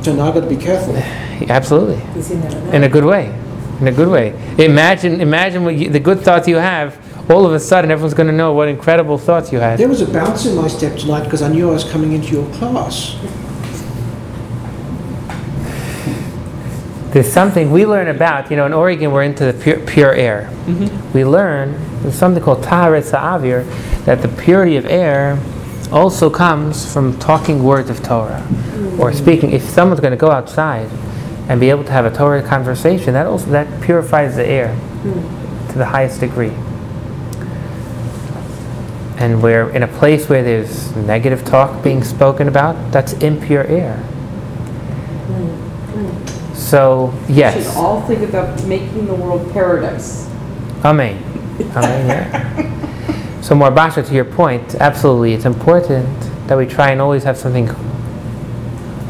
So 0.04 0.14
now 0.14 0.28
I've 0.28 0.34
got 0.34 0.42
to 0.42 0.46
be 0.48 0.56
careful. 0.56 0.94
Absolutely. 1.50 1.96
Because 1.96 2.30
you 2.30 2.36
never 2.36 2.60
know. 2.60 2.70
in 2.70 2.84
a 2.84 2.88
good 2.88 3.04
way 3.04 3.34
in 3.80 3.88
a 3.88 3.92
good 3.92 4.08
way 4.08 4.28
imagine 4.58 5.20
imagine 5.20 5.64
what 5.64 5.74
you, 5.74 5.90
the 5.90 6.00
good 6.00 6.20
thoughts 6.20 6.46
you 6.46 6.56
have 6.56 6.96
all 7.30 7.46
of 7.46 7.52
a 7.52 7.60
sudden 7.60 7.90
everyone's 7.90 8.14
going 8.14 8.26
to 8.26 8.34
know 8.34 8.52
what 8.52 8.68
incredible 8.68 9.18
thoughts 9.18 9.52
you 9.52 9.58
had. 9.58 9.78
There 9.78 9.88
was 9.88 10.02
a 10.02 10.10
bounce 10.10 10.46
in 10.46 10.56
my 10.56 10.68
step 10.68 10.98
tonight 10.98 11.24
because 11.24 11.42
I 11.42 11.48
knew 11.48 11.70
I 11.70 11.72
was 11.72 11.84
coming 11.84 12.12
into 12.12 12.32
your 12.34 12.54
class. 12.54 13.16
there's 17.14 17.32
something 17.32 17.70
we 17.70 17.86
learn 17.86 18.08
about 18.08 18.50
you 18.50 18.56
know 18.56 18.66
in 18.66 18.72
oregon 18.72 19.12
we're 19.12 19.22
into 19.22 19.50
the 19.50 19.52
pure, 19.52 19.78
pure 19.86 20.12
air. 20.12 20.50
Mm-hmm. 20.66 21.12
We 21.12 21.24
learn 21.24 21.78
there's 22.02 22.16
something 22.16 22.42
called 22.42 22.62
taharet 22.64 23.04
sa'avir 23.04 23.64
that 24.04 24.20
the 24.20 24.28
purity 24.28 24.76
of 24.76 24.84
air 24.84 25.38
also 25.92 26.28
comes 26.28 26.92
from 26.92 27.16
talking 27.20 27.62
words 27.62 27.88
of 27.88 28.02
torah 28.02 28.42
or 28.98 29.12
mm. 29.12 29.14
speaking. 29.14 29.52
If 29.52 29.62
someone's 29.62 30.00
going 30.00 30.10
to 30.10 30.16
go 30.16 30.32
outside 30.32 30.90
and 31.48 31.60
be 31.60 31.70
able 31.70 31.84
to 31.84 31.92
have 31.92 32.04
a 32.04 32.10
torah 32.10 32.42
conversation 32.42 33.14
that 33.14 33.26
also 33.26 33.46
that 33.50 33.80
purifies 33.80 34.34
the 34.34 34.44
air 34.44 34.76
mm. 35.04 35.70
to 35.70 35.78
the 35.78 35.86
highest 35.86 36.18
degree 36.18 36.52
and 39.24 39.42
we're 39.42 39.70
in 39.70 39.82
a 39.82 39.88
place 39.88 40.28
where 40.28 40.42
there's 40.42 40.94
negative 40.96 41.44
talk 41.44 41.82
being 41.82 42.04
spoken 42.04 42.48
about 42.48 42.74
that's 42.92 43.12
impure 43.14 43.64
air 43.64 44.02
so 46.54 47.12
yes. 47.28 47.56
We 47.56 47.62
should 47.62 47.76
all 47.76 48.00
think 48.02 48.22
about 48.22 48.64
making 48.64 49.06
the 49.06 49.14
world 49.14 49.52
paradise. 49.52 50.28
Amen. 50.84 51.22
Amen. 51.76 52.06
Yeah. 52.08 53.40
So, 53.42 53.54
more 53.54 53.70
Basha, 53.70 54.02
to 54.02 54.14
your 54.14 54.24
point, 54.24 54.74
absolutely, 54.76 55.34
it's 55.34 55.44
important 55.44 56.08
that 56.48 56.56
we 56.56 56.66
try 56.66 56.90
and 56.90 57.00
always 57.00 57.22
have 57.24 57.36
something 57.36 57.66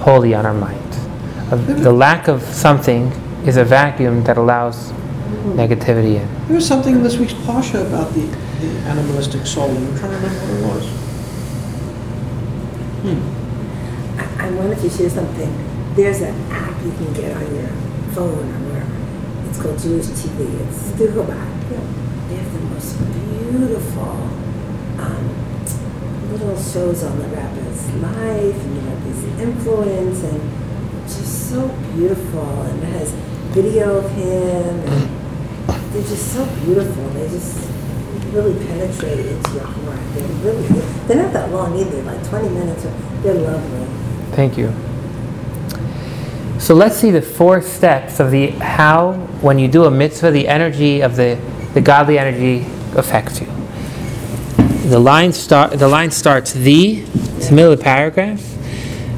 holy 0.00 0.34
on 0.34 0.44
our 0.44 0.52
mind. 0.52 0.90
Uh, 1.50 1.56
The 1.56 1.92
lack 1.92 2.26
of 2.28 2.42
something 2.42 3.12
is 3.46 3.56
a 3.56 3.64
vacuum 3.64 4.24
that 4.24 4.36
allows 4.36 4.92
negativity 5.54 6.16
in. 6.20 6.28
There 6.48 6.56
was 6.56 6.66
something 6.66 6.96
in 6.96 7.02
this 7.02 7.16
week's 7.16 7.34
Pasha 7.46 7.86
about 7.86 8.12
the, 8.14 8.26
the 8.72 8.80
animalistic 8.88 9.46
soul. 9.46 9.70
I'm 9.70 9.98
trying 9.98 10.10
to 10.12 10.16
remember 10.16 10.40
what 10.40 10.50
it 10.50 10.62
was. 10.66 10.84
I, 14.18 14.46
I 14.46 14.50
wanted 14.52 14.78
to 14.78 14.90
share 14.90 15.10
something. 15.10 15.94
There's 15.94 16.20
an 16.22 16.34
app 16.50 16.82
you 16.84 16.92
can 16.92 17.12
get 17.12 17.36
on 17.36 17.54
your 17.54 17.68
phone 18.12 18.38
or 18.38 18.58
wherever. 18.66 19.48
It's 19.48 19.60
called 19.60 19.78
Jewish 19.78 20.06
TV. 20.06 20.60
It's 20.66 20.94
still 20.94 21.24
back. 21.24 21.52
They 22.28 22.36
have 22.36 22.52
the 22.52 22.60
most 22.72 22.96
beautiful 23.12 24.28
um, 24.98 25.24
little 26.32 26.56
shows 26.56 27.04
on 27.04 27.18
the 27.18 27.28
rabbi's 27.28 27.90
life 28.00 28.56
and 28.64 28.76
the 28.76 28.80
rabbi's 28.80 29.24
influence, 29.40 30.22
and 30.24 30.40
just 31.04 31.50
so 31.50 31.68
beautiful. 31.94 32.62
And 32.62 32.82
it 32.82 32.86
has 32.86 33.10
video 33.52 33.98
of 33.98 34.10
him, 34.12 34.80
and 34.80 35.92
they're 35.92 36.02
just 36.02 36.32
so 36.32 36.46
beautiful. 36.64 37.08
They 37.10 37.28
just 37.28 37.73
really 38.34 38.66
penetrate 38.66 39.20
into 39.20 39.52
your 39.52 39.64
heart. 39.64 40.00
They're 40.14 40.28
really 40.44 40.68
they're 41.06 41.22
not 41.22 41.32
that 41.32 41.50
long 41.52 41.78
either, 41.78 42.02
like 42.02 42.26
20 42.28 42.48
minutes. 42.48 42.84
Or, 42.84 42.90
they're 43.22 43.34
lovely. 43.34 43.86
Thank 44.34 44.58
you. 44.58 44.74
So 46.58 46.74
let's 46.74 46.96
see 46.96 47.10
the 47.10 47.20
four 47.20 47.60
steps 47.60 48.20
of 48.20 48.30
the 48.30 48.50
how, 48.50 49.12
when 49.42 49.58
you 49.58 49.68
do 49.68 49.84
a 49.84 49.90
mitzvah, 49.90 50.30
the 50.30 50.48
energy 50.48 51.02
of 51.02 51.14
the, 51.16 51.38
the 51.74 51.80
godly 51.80 52.18
energy 52.18 52.64
affects 52.96 53.40
you. 53.40 53.46
The 54.88 54.98
line 54.98 55.32
start 55.32 55.78
the 55.78 55.88
line 55.88 56.10
starts 56.10 56.52
the, 56.52 57.00
it's 57.00 57.48
the 57.48 57.54
middle 57.54 57.72
of 57.72 57.78
the 57.78 57.84
paragraph, 57.84 58.40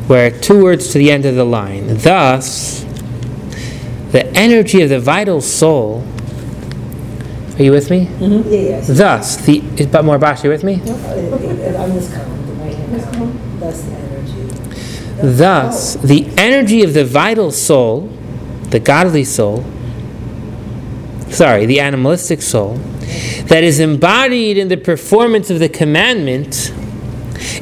where 0.08 0.30
two 0.30 0.62
words 0.62 0.92
to 0.92 0.99
the 0.99 1.11
end 1.11 1.25
of 1.25 1.35
the 1.35 1.44
line. 1.44 1.99
Thus, 1.99 2.85
the 4.12 4.26
energy 4.35 4.82
of 4.82 4.88
the 4.88 5.00
vital 5.00 5.40
soul. 5.40 6.04
Are 7.58 7.62
you 7.62 7.70
with 7.70 7.90
me? 7.90 8.06
Mm-hmm. 8.06 8.52
Yeah, 8.52 8.60
yes. 8.60 8.88
Thus, 8.88 9.36
the 9.36 9.62
is 9.78 9.86
but 9.86 10.04
more 10.04 10.16
you 10.44 10.50
with 10.50 10.62
me? 10.62 10.75
On 10.75 10.82
this 10.82 12.12
column, 12.14 12.46
the 12.46 12.52
right 12.54 12.75
hand 12.75 13.14
column, 13.14 13.58
that's 13.58 13.82
the 13.82 13.92
energy. 13.94 15.36
Thus, 15.36 15.94
the 15.94 16.28
energy 16.36 16.82
of 16.82 16.92
the 16.92 17.04
vital 17.04 17.50
soul, 17.50 18.10
the 18.68 18.78
godly 18.78 19.25
soul, 19.25 19.64
sorry, 21.30 21.64
the 21.64 21.80
animalistic 21.80 22.42
soul, 22.42 22.75
that 23.46 23.64
is 23.64 23.80
embodied 23.80 24.58
in 24.58 24.68
the 24.68 24.76
performance 24.76 25.48
of 25.48 25.58
the 25.58 25.70
commandment 25.70 26.75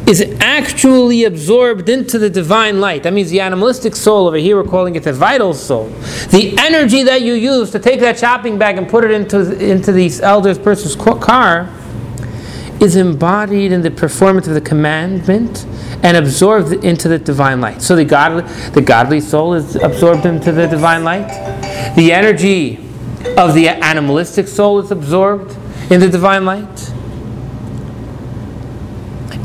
is 0.06 0.20
actually 0.40 1.24
absorbed 1.24 1.88
into 1.88 2.18
the 2.18 2.30
divine 2.30 2.80
light. 2.80 3.02
That 3.02 3.12
means 3.12 3.30
the 3.30 3.40
animalistic 3.40 3.96
soul 3.96 4.26
over 4.26 4.36
here, 4.36 4.56
we're 4.56 4.68
calling 4.68 4.96
it 4.96 5.02
the 5.02 5.12
vital 5.12 5.54
soul. 5.54 5.88
The 6.30 6.56
energy 6.58 7.02
that 7.04 7.22
you 7.22 7.34
use 7.34 7.70
to 7.70 7.78
take 7.78 8.00
that 8.00 8.18
shopping 8.18 8.58
bag 8.58 8.78
and 8.78 8.88
put 8.88 9.04
it 9.04 9.10
into, 9.10 9.40
into 9.58 9.92
the 9.92 10.10
elder's 10.22 10.58
person's 10.58 10.96
car 10.96 11.70
is 12.80 12.96
embodied 12.96 13.72
in 13.72 13.82
the 13.82 13.90
performance 13.90 14.46
of 14.46 14.54
the 14.54 14.60
commandment 14.60 15.64
and 16.02 16.16
absorbed 16.16 16.72
into 16.84 17.08
the 17.08 17.18
divine 17.18 17.60
light. 17.60 17.80
So 17.80 17.96
the 17.96 18.04
godly, 18.04 18.42
the 18.70 18.82
godly 18.82 19.20
soul 19.20 19.54
is 19.54 19.76
absorbed 19.76 20.26
into 20.26 20.52
the 20.52 20.66
divine 20.66 21.04
light. 21.04 21.28
The 21.96 22.12
energy 22.12 22.76
of 23.38 23.54
the 23.54 23.68
animalistic 23.68 24.48
soul 24.48 24.80
is 24.80 24.90
absorbed 24.90 25.56
in 25.90 26.00
the 26.00 26.08
divine 26.08 26.44
light 26.44 26.93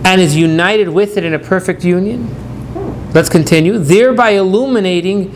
and 0.04 0.22
is 0.22 0.36
united 0.36 0.90
with 0.90 1.18
it 1.18 1.24
in 1.24 1.34
a 1.34 1.40
perfect 1.40 1.84
union. 1.84 2.28
Let's 3.14 3.30
continue. 3.30 3.78
Thereby 3.78 4.32
illuminating 4.32 5.32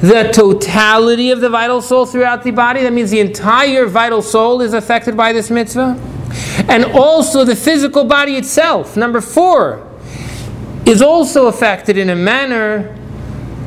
the 0.00 0.30
totality 0.32 1.30
of 1.30 1.40
the 1.40 1.50
vital 1.50 1.82
soul 1.82 2.06
throughout 2.06 2.42
the 2.42 2.50
body. 2.50 2.82
That 2.82 2.92
means 2.92 3.10
the 3.10 3.20
entire 3.20 3.86
vital 3.86 4.22
soul 4.22 4.62
is 4.62 4.72
affected 4.72 5.16
by 5.16 5.32
this 5.32 5.50
mitzvah. 5.50 6.00
And 6.68 6.84
also 6.84 7.44
the 7.44 7.56
physical 7.56 8.04
body 8.04 8.36
itself. 8.36 8.96
Number 8.96 9.20
four 9.20 9.86
is 10.86 11.02
also 11.02 11.46
affected 11.46 11.98
in 11.98 12.08
a 12.08 12.16
manner 12.16 12.96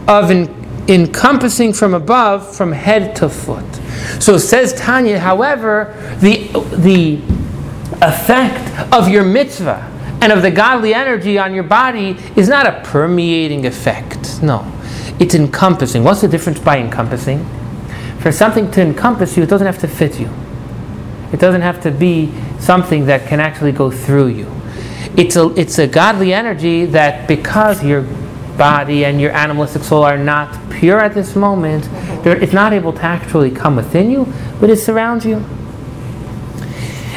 of 0.07 0.31
en- 0.31 0.63
encompassing 0.87 1.73
from 1.73 1.93
above, 1.93 2.55
from 2.55 2.71
head 2.71 3.15
to 3.17 3.29
foot. 3.29 3.65
So 4.19 4.37
says 4.37 4.73
Tanya, 4.73 5.19
however, 5.19 5.93
the, 6.19 6.47
the 6.75 7.21
effect 8.01 8.93
of 8.93 9.07
your 9.07 9.23
mitzvah 9.23 9.92
and 10.23 10.31
of 10.31 10.41
the 10.41 10.51
godly 10.51 10.93
energy 10.93 11.37
on 11.37 11.53
your 11.53 11.65
body 11.65 12.17
is 12.37 12.47
not 12.47 12.65
a 12.65 12.81
permeating 12.85 13.65
effect. 13.65 14.41
No, 14.41 14.65
it's 15.19 15.35
encompassing. 15.35 16.05
What's 16.05 16.21
the 16.21 16.29
difference 16.29 16.59
by 16.59 16.77
encompassing? 16.77 17.45
For 18.19 18.31
something 18.31 18.71
to 18.71 18.81
encompass 18.81 19.35
you, 19.35 19.43
it 19.43 19.49
doesn't 19.49 19.67
have 19.67 19.79
to 19.79 19.87
fit 19.89 20.21
you. 20.21 20.29
It 21.33 21.41
doesn't 21.41 21.59
have 21.59 21.81
to 21.81 21.91
be 21.91 22.31
something 22.57 23.05
that 23.07 23.27
can 23.27 23.41
actually 23.41 23.73
go 23.73 23.91
through 23.91 24.27
you. 24.27 24.49
It's 25.17 25.35
a, 25.35 25.53
it's 25.59 25.77
a 25.77 25.87
godly 25.87 26.33
energy 26.33 26.85
that 26.85 27.27
because 27.27 27.83
your 27.83 28.03
body 28.57 29.03
and 29.03 29.19
your 29.19 29.31
animalistic 29.31 29.83
soul 29.83 30.03
are 30.03 30.17
not 30.17 30.57
pure 30.71 31.01
at 31.01 31.13
this 31.13 31.35
moment, 31.35 31.89
it's 32.25 32.53
not 32.53 32.71
able 32.71 32.93
to 32.93 33.03
actually 33.03 33.51
come 33.51 33.75
within 33.75 34.09
you, 34.09 34.31
but 34.61 34.69
it 34.69 34.77
surrounds 34.77 35.25
you. 35.25 35.43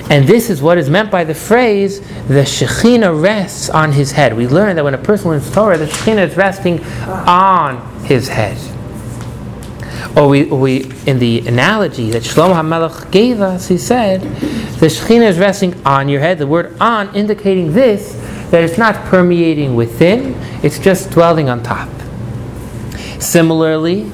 And 0.08 0.26
this 0.26 0.50
is 0.50 0.62
what 0.62 0.78
is 0.78 0.88
meant 0.88 1.10
by 1.10 1.25
the 1.25 1.34
phrase, 1.34 2.00
the 2.28 2.44
Shekhinah 2.44 3.20
rests 3.20 3.68
on 3.68 3.92
his 3.92 4.12
head. 4.12 4.36
We 4.36 4.46
learn 4.46 4.76
that 4.76 4.84
when 4.84 4.94
a 4.94 4.98
person 4.98 5.30
learns 5.30 5.50
Torah, 5.52 5.76
the 5.78 5.86
Shekhinah 5.86 6.28
is 6.28 6.36
resting 6.36 6.82
on 6.84 8.04
his 8.04 8.28
head. 8.28 8.56
or 10.16 10.28
we, 10.28 10.44
we 10.44 10.90
in 11.06 11.18
the 11.18 11.46
analogy 11.46 12.10
that 12.10 12.22
Shlomo 12.22 12.54
HaMelech 12.54 13.10
gave 13.10 13.40
us, 13.40 13.68
he 13.68 13.76
said, 13.76 14.22
the 14.80 14.86
Shekhinah 14.86 15.28
is 15.28 15.38
resting 15.38 15.75
on 15.84 16.08
your 16.08 16.20
head. 16.20 16.38
The 16.38 16.46
word 16.46 16.76
on 16.80 17.14
indicating 17.14 17.72
this, 17.72 18.14
that 18.50 18.64
it's 18.64 18.78
not 18.78 18.94
permeating 19.06 19.75
within, 19.75 20.34
it's 20.62 20.78
just 20.78 21.10
dwelling 21.10 21.48
on 21.48 21.62
top. 21.62 21.88
Similarly, 23.20 24.10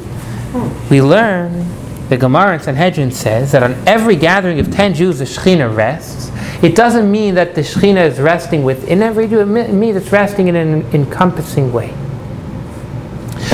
we 0.91 1.01
learn 1.03 1.67
the 2.13 2.19
Gemara 2.19 2.53
in 2.53 2.61
Sanhedrin 2.61 3.11
says 3.11 3.53
that 3.53 3.63
on 3.63 3.73
every 3.89 4.17
gathering 4.17 4.61
of 4.61 4.71
10 4.71 4.93
Jews, 4.93 5.21
the 5.21 5.25
Shekhinah 5.25 5.75
rests. 5.75 6.31
It 6.63 6.77
doesn't 6.77 7.11
mean 7.11 7.35
that 7.37 7.55
the 7.55 7.63
Shekhinah 7.63 8.07
is 8.07 8.21
resting 8.21 8.65
within 8.65 9.01
every 9.01 9.27
Jew, 9.27 9.41
it 9.41 9.47
means 9.47 9.97
it's 9.97 10.13
resting 10.13 10.49
in 10.49 10.55
an 10.55 10.83
encompassing 10.93 11.73
way. 11.73 11.89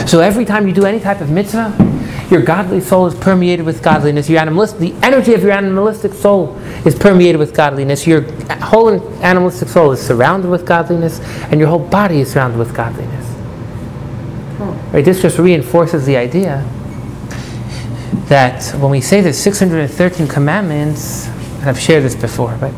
So 0.09 0.19
every 0.19 0.45
time 0.45 0.67
you 0.67 0.75
do 0.75 0.87
any 0.87 0.99
type 0.99 1.21
of 1.21 1.31
mitzvah, 1.31 1.73
your 2.33 2.43
godly 2.43 2.81
soul 2.81 3.07
is 3.07 3.15
permeated 3.15 3.65
with 3.65 3.81
godliness. 3.81 4.29
Your 4.29 4.41
animalistic, 4.41 4.81
the 4.81 4.95
energy 5.07 5.35
of 5.35 5.43
your 5.43 5.53
animalistic 5.53 6.12
soul 6.12 6.59
is 6.85 6.97
permeated 6.97 7.38
with 7.38 7.55
godliness. 7.55 8.09
Your 8.09 8.23
whole 8.57 8.88
animalistic 9.23 9.69
soul 9.69 9.93
is 9.93 10.05
surrounded 10.05 10.50
with 10.50 10.67
godliness, 10.67 11.21
and 11.53 11.61
your 11.61 11.69
whole 11.69 11.79
body 11.79 12.23
is 12.23 12.33
surrounded 12.33 12.59
with 12.59 12.75
godliness. 12.75 13.25
Right? 14.93 15.05
This 15.05 15.23
just 15.23 15.38
reinforces 15.38 16.07
the 16.07 16.17
idea 16.17 16.69
that 18.29 18.65
when 18.81 18.91
we 18.91 19.00
say 19.00 19.21
there's 19.21 19.38
613 19.38 20.29
commandments, 20.29 21.29
and 21.61 21.69
I've 21.69 21.79
shared 21.79 22.05
this 22.05 22.15
before, 22.15 22.57
but 22.61 22.73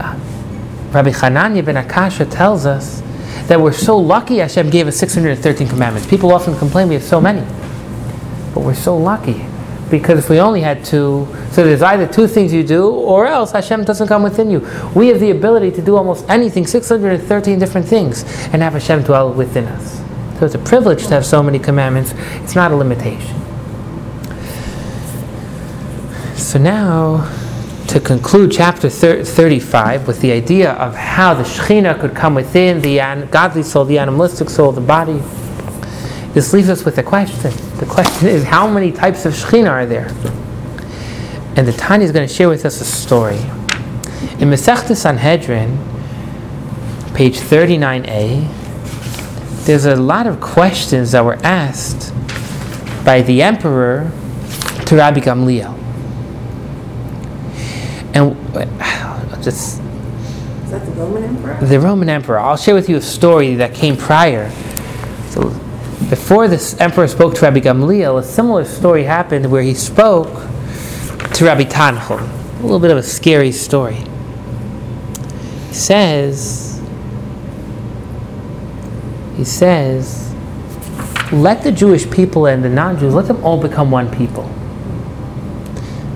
uh, 0.00 0.18
Rabbi 0.90 1.10
Hananya 1.10 1.64
ben 1.64 1.76
Akasha 1.76 2.26
tells 2.26 2.66
us 2.66 3.02
that 3.48 3.60
we're 3.60 3.72
so 3.72 3.98
lucky 3.98 4.38
Hashem 4.38 4.70
gave 4.70 4.86
us 4.86 4.96
613 4.96 5.68
commandments. 5.68 6.08
People 6.08 6.32
often 6.32 6.56
complain 6.58 6.88
we 6.88 6.94
have 6.94 7.02
so 7.02 7.20
many, 7.20 7.40
but 8.54 8.60
we're 8.60 8.74
so 8.74 8.96
lucky 8.96 9.44
because 9.90 10.18
if 10.18 10.30
we 10.30 10.40
only 10.40 10.60
had 10.60 10.84
two, 10.84 11.28
so 11.50 11.62
there's 11.62 11.82
either 11.82 12.06
two 12.06 12.26
things 12.26 12.52
you 12.52 12.64
do 12.64 12.90
or 12.90 13.26
else 13.26 13.52
Hashem 13.52 13.84
doesn't 13.84 14.08
come 14.08 14.22
within 14.22 14.50
you. 14.50 14.66
We 14.94 15.08
have 15.08 15.20
the 15.20 15.30
ability 15.30 15.70
to 15.72 15.82
do 15.82 15.96
almost 15.96 16.28
anything, 16.28 16.66
613 16.66 17.58
different 17.58 17.86
things, 17.86 18.24
and 18.52 18.62
have 18.62 18.72
Hashem 18.72 19.02
dwell 19.02 19.32
within 19.32 19.66
us. 19.66 20.00
So 20.38 20.46
it's 20.46 20.54
a 20.54 20.58
privilege 20.58 21.04
to 21.04 21.10
have 21.10 21.26
so 21.26 21.42
many 21.42 21.58
commandments. 21.58 22.12
It's 22.42 22.54
not 22.54 22.72
a 22.72 22.76
limitation. 22.76 23.43
So 26.54 26.60
now, 26.60 27.28
to 27.88 27.98
conclude 27.98 28.52
chapter 28.52 28.88
35 28.88 30.06
with 30.06 30.20
the 30.20 30.30
idea 30.30 30.74
of 30.74 30.94
how 30.94 31.34
the 31.34 31.42
Shekhinah 31.42 31.98
could 31.98 32.14
come 32.14 32.36
within 32.36 32.80
the 32.80 33.26
godly 33.28 33.64
soul, 33.64 33.84
the 33.84 33.98
animalistic 33.98 34.48
soul, 34.48 34.70
the 34.70 34.80
body, 34.80 35.20
this 36.32 36.52
leaves 36.52 36.68
us 36.68 36.84
with 36.84 36.96
a 36.98 37.02
question. 37.02 37.50
The 37.78 37.86
question 37.86 38.28
is, 38.28 38.44
how 38.44 38.70
many 38.70 38.92
types 38.92 39.26
of 39.26 39.32
Shekhinah 39.32 39.68
are 39.68 39.84
there? 39.84 40.06
And 41.56 41.66
the 41.66 41.72
Tanya 41.72 42.04
is 42.04 42.12
going 42.12 42.28
to 42.28 42.32
share 42.32 42.48
with 42.48 42.64
us 42.64 42.80
a 42.80 42.84
story. 42.84 43.40
In 44.38 44.48
Masechta 44.48 44.94
Sanhedrin, 44.94 45.76
page 47.14 47.40
39a, 47.40 48.46
there's 49.64 49.86
a 49.86 49.96
lot 49.96 50.28
of 50.28 50.40
questions 50.40 51.10
that 51.10 51.24
were 51.24 51.40
asked 51.42 52.14
by 53.04 53.22
the 53.22 53.42
emperor 53.42 54.12
to 54.86 54.94
Rabbi 54.94 55.18
Gamliel. 55.18 55.80
And 58.16 58.36
I'll 58.80 59.33
just 59.44 59.80
Is 60.64 60.70
that 60.70 60.84
the 60.84 60.92
Roman 60.92 61.22
emperor? 61.24 61.66
the 61.66 61.80
Roman 61.80 62.08
emperor. 62.08 62.38
I'll 62.38 62.56
share 62.56 62.74
with 62.74 62.88
you 62.88 62.96
a 62.96 63.02
story 63.02 63.54
that 63.56 63.74
came 63.74 63.96
prior. 63.96 64.50
So, 65.30 65.50
before 66.10 66.48
this 66.48 66.78
emperor 66.80 67.08
spoke 67.08 67.34
to 67.36 67.42
Rabbi 67.42 67.60
Gamliel, 67.60 68.18
a 68.18 68.22
similar 68.22 68.64
story 68.64 69.04
happened 69.04 69.50
where 69.50 69.62
he 69.62 69.74
spoke 69.74 70.28
to 71.34 71.44
Rabbi 71.44 71.64
Tanchum. 71.64 72.20
A 72.58 72.62
little 72.62 72.78
bit 72.80 72.90
of 72.90 72.96
a 72.96 73.02
scary 73.02 73.52
story. 73.52 74.02
He 75.68 75.74
says, 75.74 76.80
he 79.36 79.44
says, 79.44 80.32
let 81.32 81.62
the 81.64 81.72
Jewish 81.72 82.08
people 82.10 82.46
and 82.46 82.62
the 82.62 82.68
non-Jews, 82.68 83.12
let 83.12 83.26
them 83.26 83.42
all 83.44 83.60
become 83.60 83.90
one 83.90 84.08
people. 84.14 84.44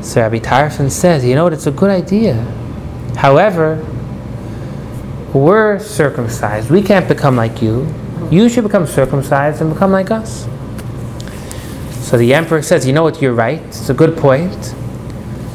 So 0.02 0.20
Rabbi 0.20 0.38
Tarfon 0.38 0.90
says, 0.90 1.24
you 1.24 1.34
know 1.34 1.44
what, 1.44 1.52
it's 1.52 1.66
a 1.66 1.72
good 1.72 1.90
idea. 1.90 2.36
However, 3.18 3.84
we're 5.34 5.80
circumcised. 5.80 6.70
We 6.70 6.82
can't 6.82 7.08
become 7.08 7.34
like 7.34 7.60
you. 7.60 7.92
You 8.30 8.48
should 8.48 8.62
become 8.62 8.86
circumcised 8.86 9.60
and 9.60 9.72
become 9.72 9.90
like 9.90 10.12
us. 10.12 10.46
So 12.06 12.16
the 12.16 12.32
emperor 12.32 12.62
says, 12.62 12.86
you 12.86 12.92
know 12.92 13.02
what, 13.02 13.20
you're 13.20 13.34
right. 13.34 13.60
It's 13.62 13.90
a 13.90 13.94
good 13.94 14.16
point. 14.16 14.72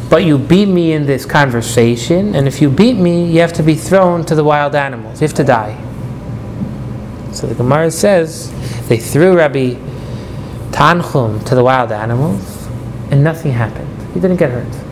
But 0.10 0.26
you 0.26 0.38
beat 0.38 0.68
me 0.68 0.92
in 0.92 1.06
this 1.06 1.26
conversation, 1.26 2.36
and 2.36 2.48
if 2.50 2.62
you 2.62 2.70
beat 2.70 2.98
me, 2.98 3.32
you 3.32 3.40
have 3.40 3.54
to 3.54 3.64
be 3.64 3.76
thrown 3.76 4.26
to 4.26 4.36
the 4.36 4.44
wild 4.44 4.76
animals. 4.76 5.22
You 5.22 5.28
have 5.28 5.38
to 5.38 5.44
die. 5.46 5.80
So 7.32 7.48
the 7.48 7.56
Gemara 7.56 7.92
says 7.92 8.52
they 8.90 8.98
threw 8.98 9.38
Rabbi 9.38 9.76
Tanchum 10.72 11.46
to 11.46 11.56
the 11.56 11.64
wild 11.64 11.94
animals, 11.94 12.68
and 13.10 13.24
nothing 13.24 13.54
happened. 13.54 13.90
He 14.14 14.20
didn't 14.20 14.38
get 14.38 14.52
hurt. 14.52 14.83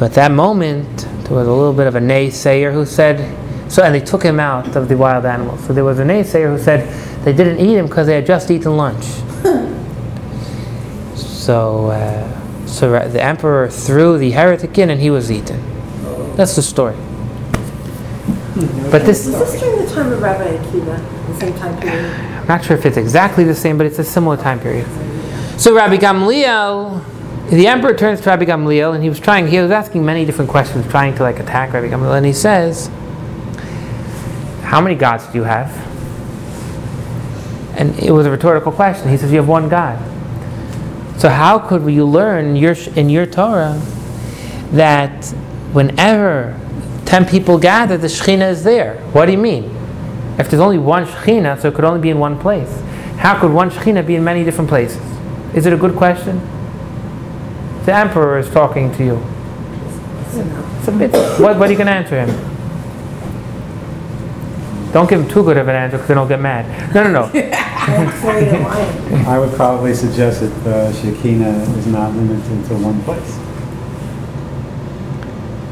So 0.00 0.06
at 0.06 0.14
that 0.14 0.32
moment, 0.32 1.06
there 1.24 1.36
was 1.36 1.46
a 1.46 1.52
little 1.52 1.74
bit 1.74 1.86
of 1.86 1.94
a 1.94 2.00
naysayer 2.00 2.72
who 2.72 2.86
said, 2.86 3.20
so, 3.70 3.82
and 3.82 3.94
they 3.94 4.00
took 4.00 4.22
him 4.22 4.40
out 4.40 4.74
of 4.74 4.88
the 4.88 4.96
wild 4.96 5.26
animals. 5.26 5.62
So 5.66 5.74
there 5.74 5.84
was 5.84 5.98
a 5.98 6.04
naysayer 6.04 6.56
who 6.56 6.58
said 6.58 6.88
they 7.22 7.34
didn't 7.34 7.58
eat 7.58 7.76
him 7.76 7.84
because 7.84 8.06
they 8.06 8.14
had 8.14 8.24
just 8.24 8.50
eaten 8.50 8.78
lunch. 8.78 9.04
so, 11.14 11.88
uh, 11.88 12.66
so 12.66 13.08
the 13.10 13.22
emperor 13.22 13.68
threw 13.68 14.16
the 14.16 14.30
heretic 14.30 14.78
in 14.78 14.88
and 14.88 15.02
he 15.02 15.10
was 15.10 15.30
eaten. 15.30 15.62
That's 16.34 16.56
the 16.56 16.62
story. 16.62 16.96
But 18.90 19.04
this, 19.04 19.26
Was 19.26 19.52
this 19.52 19.60
during 19.60 19.84
the 19.84 19.92
time 19.92 20.14
of 20.14 20.22
Rabbi 20.22 20.56
Akiva, 20.56 21.26
the 21.26 21.40
same 21.40 21.52
time 21.58 21.78
period? 21.78 22.06
I'm 22.40 22.46
not 22.46 22.64
sure 22.64 22.74
if 22.74 22.86
it's 22.86 22.96
exactly 22.96 23.44
the 23.44 23.54
same, 23.54 23.76
but 23.76 23.84
it's 23.84 23.98
a 23.98 24.04
similar 24.04 24.38
time 24.38 24.60
period. 24.60 24.86
So 25.60 25.74
Rabbi 25.74 25.98
Gamliel, 25.98 27.04
the 27.50 27.66
emperor 27.66 27.94
turns 27.94 28.20
to 28.20 28.30
Rabbi 28.30 28.44
Gamliel, 28.44 28.94
and 28.94 29.02
he 29.02 29.08
was 29.08 29.18
trying. 29.18 29.48
He 29.48 29.58
was 29.58 29.72
asking 29.72 30.04
many 30.04 30.24
different 30.24 30.50
questions, 30.50 30.88
trying 30.88 31.14
to 31.16 31.22
like 31.22 31.40
attack 31.40 31.72
Rabbi 31.72 31.88
Gamliel, 31.88 32.16
and 32.16 32.24
he 32.24 32.32
says, 32.32 32.88
"How 34.62 34.80
many 34.80 34.94
gods 34.94 35.26
do 35.26 35.38
you 35.38 35.44
have?" 35.44 35.70
And 37.76 37.98
it 37.98 38.12
was 38.12 38.26
a 38.26 38.30
rhetorical 38.30 38.70
question. 38.70 39.08
He 39.08 39.16
says, 39.16 39.32
"You 39.32 39.38
have 39.38 39.48
one 39.48 39.68
God." 39.68 39.98
So 41.18 41.28
how 41.28 41.58
could 41.58 41.84
you 41.90 42.06
learn 42.06 42.56
your, 42.56 42.74
in 42.96 43.10
your 43.10 43.26
Torah 43.26 43.78
that 44.72 45.26
whenever 45.72 46.58
ten 47.04 47.26
people 47.26 47.58
gather, 47.58 47.98
the 47.98 48.06
Shekhinah 48.06 48.50
is 48.50 48.64
there? 48.64 48.94
What 49.12 49.26
do 49.26 49.32
you 49.32 49.38
mean? 49.38 49.76
If 50.38 50.48
there's 50.48 50.62
only 50.62 50.78
one 50.78 51.04
Shekhinah, 51.04 51.60
so 51.60 51.68
it 51.68 51.74
could 51.74 51.84
only 51.84 52.00
be 52.00 52.10
in 52.10 52.18
one 52.18 52.38
place. 52.38 52.70
How 53.18 53.38
could 53.38 53.52
one 53.52 53.70
Shekhinah 53.70 54.06
be 54.06 54.14
in 54.14 54.24
many 54.24 54.44
different 54.44 54.70
places? 54.70 55.02
Is 55.52 55.66
it 55.66 55.72
a 55.72 55.76
good 55.76 55.96
question? 55.96 56.40
The 57.90 57.96
emperor 57.96 58.38
is 58.38 58.48
talking 58.48 58.92
to 58.98 59.04
you. 59.04 59.16
It's 60.78 60.86
a 60.86 60.92
bit. 60.92 61.10
What, 61.40 61.58
what 61.58 61.68
are 61.68 61.72
you 61.72 61.76
going 61.76 61.88
to 61.88 61.92
answer 61.92 62.24
him? 62.24 62.28
Don't 64.92 65.10
give 65.10 65.22
him 65.22 65.28
too 65.28 65.42
good 65.42 65.56
of 65.56 65.66
an 65.66 65.74
answer 65.74 65.96
because 65.96 66.06
then 66.06 66.16
he'll 66.18 66.28
get 66.28 66.40
mad. 66.40 66.94
No, 66.94 67.02
no, 67.02 67.10
no. 67.10 67.26
Sorry, 67.32 68.44
the 68.44 68.60
lion. 68.60 69.26
I 69.26 69.40
would 69.40 69.52
probably 69.56 69.92
suggest 69.92 70.40
that 70.40 70.66
uh, 70.68 70.92
Shekinah 70.92 71.62
is 71.78 71.88
not 71.88 72.14
limited 72.14 72.64
to 72.68 72.74
one 72.74 73.02
place. 73.02 73.36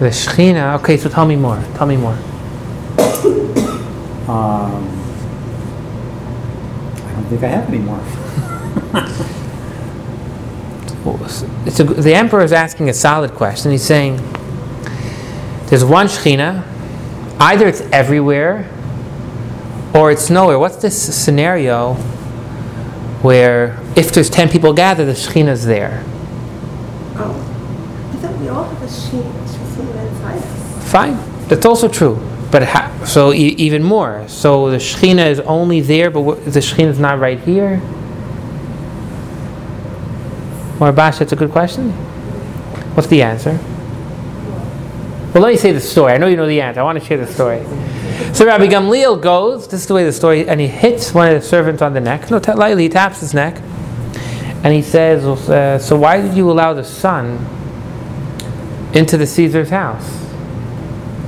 The 0.00 0.06
Shekhinah. 0.06 0.80
Okay, 0.80 0.96
so 0.96 1.08
tell 1.08 1.24
me 1.24 1.36
more. 1.36 1.62
Tell 1.76 1.86
me 1.86 1.96
more. 1.96 2.18
Um, 4.26 4.88
I 6.96 7.12
don't 7.12 7.26
think 7.26 7.44
I 7.44 7.46
have 7.46 7.68
any 7.68 7.78
more. 7.78 8.02
A, 11.16 11.84
the 11.84 12.14
emperor 12.14 12.42
is 12.42 12.52
asking 12.52 12.88
a 12.88 12.94
solid 12.94 13.32
question. 13.32 13.70
He's 13.70 13.84
saying 13.84 14.16
there's 15.66 15.84
one 15.84 16.06
Shekhinah. 16.06 16.64
Either 17.40 17.68
it's 17.68 17.80
everywhere 17.92 18.68
or 19.94 20.10
it's 20.10 20.28
nowhere. 20.30 20.58
What's 20.58 20.76
this 20.76 20.96
scenario 21.16 21.94
where 23.22 23.78
if 23.96 24.12
there's 24.12 24.30
10 24.30 24.48
people 24.48 24.72
gathered, 24.72 25.06
the 25.06 25.12
Shekhinah's 25.12 25.64
there? 25.64 26.02
Oh, 27.16 28.10
I 28.12 28.16
thought 28.16 28.38
we 28.40 28.48
all 28.48 28.64
have 28.64 28.82
a 28.82 28.86
Shekhinah 28.86 30.08
inside 30.08 30.38
us. 30.42 30.90
Fine, 30.90 31.48
that's 31.48 31.66
also 31.66 31.88
true. 31.88 32.18
But 32.50 32.62
ha- 32.64 33.04
so 33.04 33.32
e- 33.32 33.54
even 33.58 33.82
more. 33.82 34.24
So 34.28 34.70
the 34.70 34.78
Shekhinah 34.78 35.26
is 35.30 35.40
only 35.40 35.80
there, 35.80 36.10
but 36.10 36.22
wh- 36.22 36.44
the 36.44 36.60
Shekhinah 36.60 36.88
is 36.88 36.98
not 36.98 37.18
right 37.20 37.38
here. 37.40 37.80
Or 40.80 40.92
Bash, 40.92 41.18
that's 41.18 41.32
a 41.32 41.36
good 41.36 41.50
question. 41.50 41.90
What's 42.94 43.08
the 43.08 43.22
answer? 43.22 43.58
Well, 45.34 45.42
let 45.42 45.50
me 45.50 45.56
say 45.56 45.72
the 45.72 45.80
story. 45.80 46.12
I 46.12 46.16
know 46.18 46.26
you 46.26 46.36
know 46.36 46.46
the 46.46 46.60
answer. 46.60 46.80
I 46.80 46.84
want 46.84 46.98
to 46.98 47.04
share 47.04 47.18
the 47.18 47.26
story. 47.26 47.62
So 48.34 48.46
Rabbi 48.46 48.66
Gamliel 48.66 49.20
goes. 49.20 49.68
This 49.68 49.82
is 49.82 49.86
the 49.86 49.94
way 49.94 50.04
the 50.04 50.12
story, 50.12 50.48
and 50.48 50.60
he 50.60 50.66
hits 50.66 51.12
one 51.14 51.28
of 51.28 51.40
the 51.40 51.46
servants 51.46 51.82
on 51.82 51.92
the 51.94 52.00
neck. 52.00 52.30
No, 52.30 52.38
t- 52.38 52.52
lightly 52.52 52.84
he 52.84 52.88
taps 52.88 53.20
his 53.20 53.34
neck, 53.34 53.60
And 54.64 54.74
he 54.74 54.82
says, 54.82 55.24
uh, 55.24 55.78
So 55.78 55.96
why 55.96 56.20
did 56.20 56.34
you 56.34 56.50
allow 56.50 56.74
the 56.74 56.84
sun 56.84 57.44
into 58.94 59.16
the 59.16 59.26
Caesar's 59.26 59.70
house? 59.70 60.24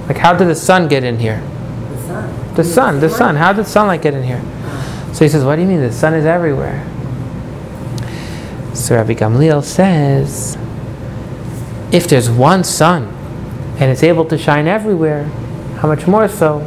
Like, 0.09 0.17
how 0.17 0.35
did 0.35 0.49
the 0.49 0.57
sun 0.57 0.89
get 0.89 1.05
in 1.05 1.19
here? 1.19 1.41
The 1.91 1.99
sun. 2.03 2.55
The 2.55 2.65
sun, 2.65 3.01
the 3.01 3.11
sun. 3.11 3.37
How 3.37 3.53
did 3.53 3.67
sunlight 3.67 4.03
get 4.03 4.15
in 4.15 4.25
here? 4.25 4.43
So 5.13 5.25
he 5.25 5.29
says, 5.29 5.45
What 5.45 5.57
do 5.57 5.63
you 5.63 5.69
mean? 5.69 5.81
The 5.81 5.93
sun 5.93 6.15
is 6.15 6.25
everywhere. 6.25 6.85
So 8.75 8.95
Rabbi 8.97 9.15
Gamliel 9.15 9.65
says, 9.65 10.57
If 11.93 12.09
there's 12.09 12.31
one 12.31 12.65
sun 12.65 13.05
and 13.79 13.91
it's 13.91 14.03
able 14.03 14.25
to 14.27 14.39
shine 14.39 14.67
everywhere, 14.67 15.25
how 15.81 15.89
much 15.89 16.07
more 16.07 16.29
so? 16.29 16.61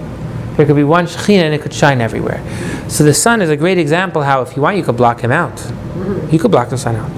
There 0.56 0.66
could 0.66 0.76
be 0.76 0.84
one 0.84 1.06
Shekhinah 1.06 1.44
and 1.44 1.54
it 1.54 1.62
could 1.62 1.74
shine 1.74 2.02
everywhere. 2.02 2.44
So 2.89 3.04
the 3.04 3.13
sun 3.13 3.42
is 3.42 3.50
a 3.50 3.58
great 3.58 3.78
example 3.78 4.22
how, 4.22 4.42
if 4.42 4.56
you 4.56 4.62
want, 4.62 4.78
you 4.78 4.84
could 4.84 4.98
block 4.98 5.22
him 5.22 5.32
out. 5.32 5.60
You 6.32 6.38
could 6.39 6.52
block 6.52 6.70
the 6.70 6.78
sun 6.78 6.96
out. 6.96 7.12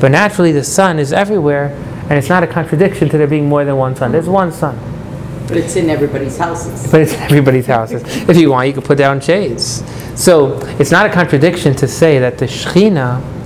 But 0.00 0.12
naturally, 0.12 0.52
the 0.52 0.62
sun 0.62 0.98
is 0.98 1.12
everywhere, 1.12 1.70
and 2.02 2.12
it's 2.12 2.28
not 2.28 2.44
a 2.44 2.46
contradiction 2.46 3.08
to 3.08 3.18
there 3.18 3.26
being 3.26 3.48
more 3.48 3.64
than 3.64 3.76
one 3.76 3.96
sun. 3.96 4.12
There's 4.12 4.28
one 4.28 4.52
sun. 4.52 4.78
But 5.48 5.56
it's 5.56 5.74
in 5.76 5.90
everybody's 5.90 6.36
houses. 6.36 6.88
But 6.90 7.00
it's 7.00 7.14
in 7.14 7.20
everybody's 7.20 7.66
houses. 7.66 8.02
If 8.28 8.36
you 8.36 8.50
want, 8.50 8.68
you 8.68 8.74
could 8.74 8.84
put 8.84 8.98
down 8.98 9.20
shades. 9.20 9.82
So 10.20 10.58
it's 10.78 10.90
not 10.90 11.06
a 11.06 11.12
contradiction 11.12 11.74
to 11.76 11.88
say 11.88 12.18
that 12.18 12.38
the 12.38 12.44
Shekhinah 12.44 13.37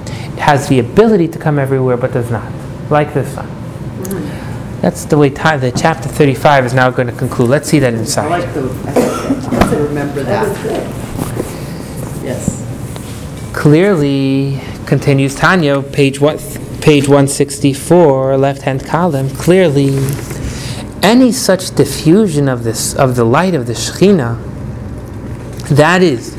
has 0.43 0.69
the 0.69 0.81
ability 0.81 1.29
to 1.29 1.39
come 1.39 1.59
everywhere 1.59 1.97
but 1.97 2.13
does 2.13 2.31
not, 2.31 2.53
like 2.91 3.15
the 3.15 3.25
sun. 3.25 3.49
That's 4.81 5.05
the 5.05 5.17
way 5.17 5.31
time, 5.31 5.61
the 5.61 5.71
chapter 5.71 6.09
35 6.09 6.67
is 6.67 6.75
now 6.75 6.91
going 6.91 7.07
to 7.07 7.15
conclude. 7.15 7.49
Let's 7.49 7.69
see 7.69 7.79
that 7.79 7.95
I 7.95 7.97
inside. 7.97 8.29
like 8.29 8.53
the, 8.53 8.63
I 8.63 8.65
like 8.65 8.95
that. 8.95 9.73
I 9.73 9.77
remember 9.77 10.25
That 10.25 10.57
that. 10.57 12.25
Yes. 12.25 12.59
Clearly, 13.55 14.61
continues 14.87 15.37
Tanya, 15.37 15.81
page 15.81 16.21
what, 16.21 16.39
page 16.81 17.07
164, 17.07 18.37
left-hand 18.37 18.85
column. 18.85 19.31
Clearly, 19.31 19.97
any 21.05 21.31
such 21.31 21.73
diffusion 21.77 22.49
of 22.49 22.65
this 22.65 22.95
of 22.95 23.15
the 23.15 23.25
light 23.25 23.55
of 23.55 23.69
the 23.69 23.75
Shekhinah, 23.75 24.52
that 25.71 26.03
is, 26.03 26.35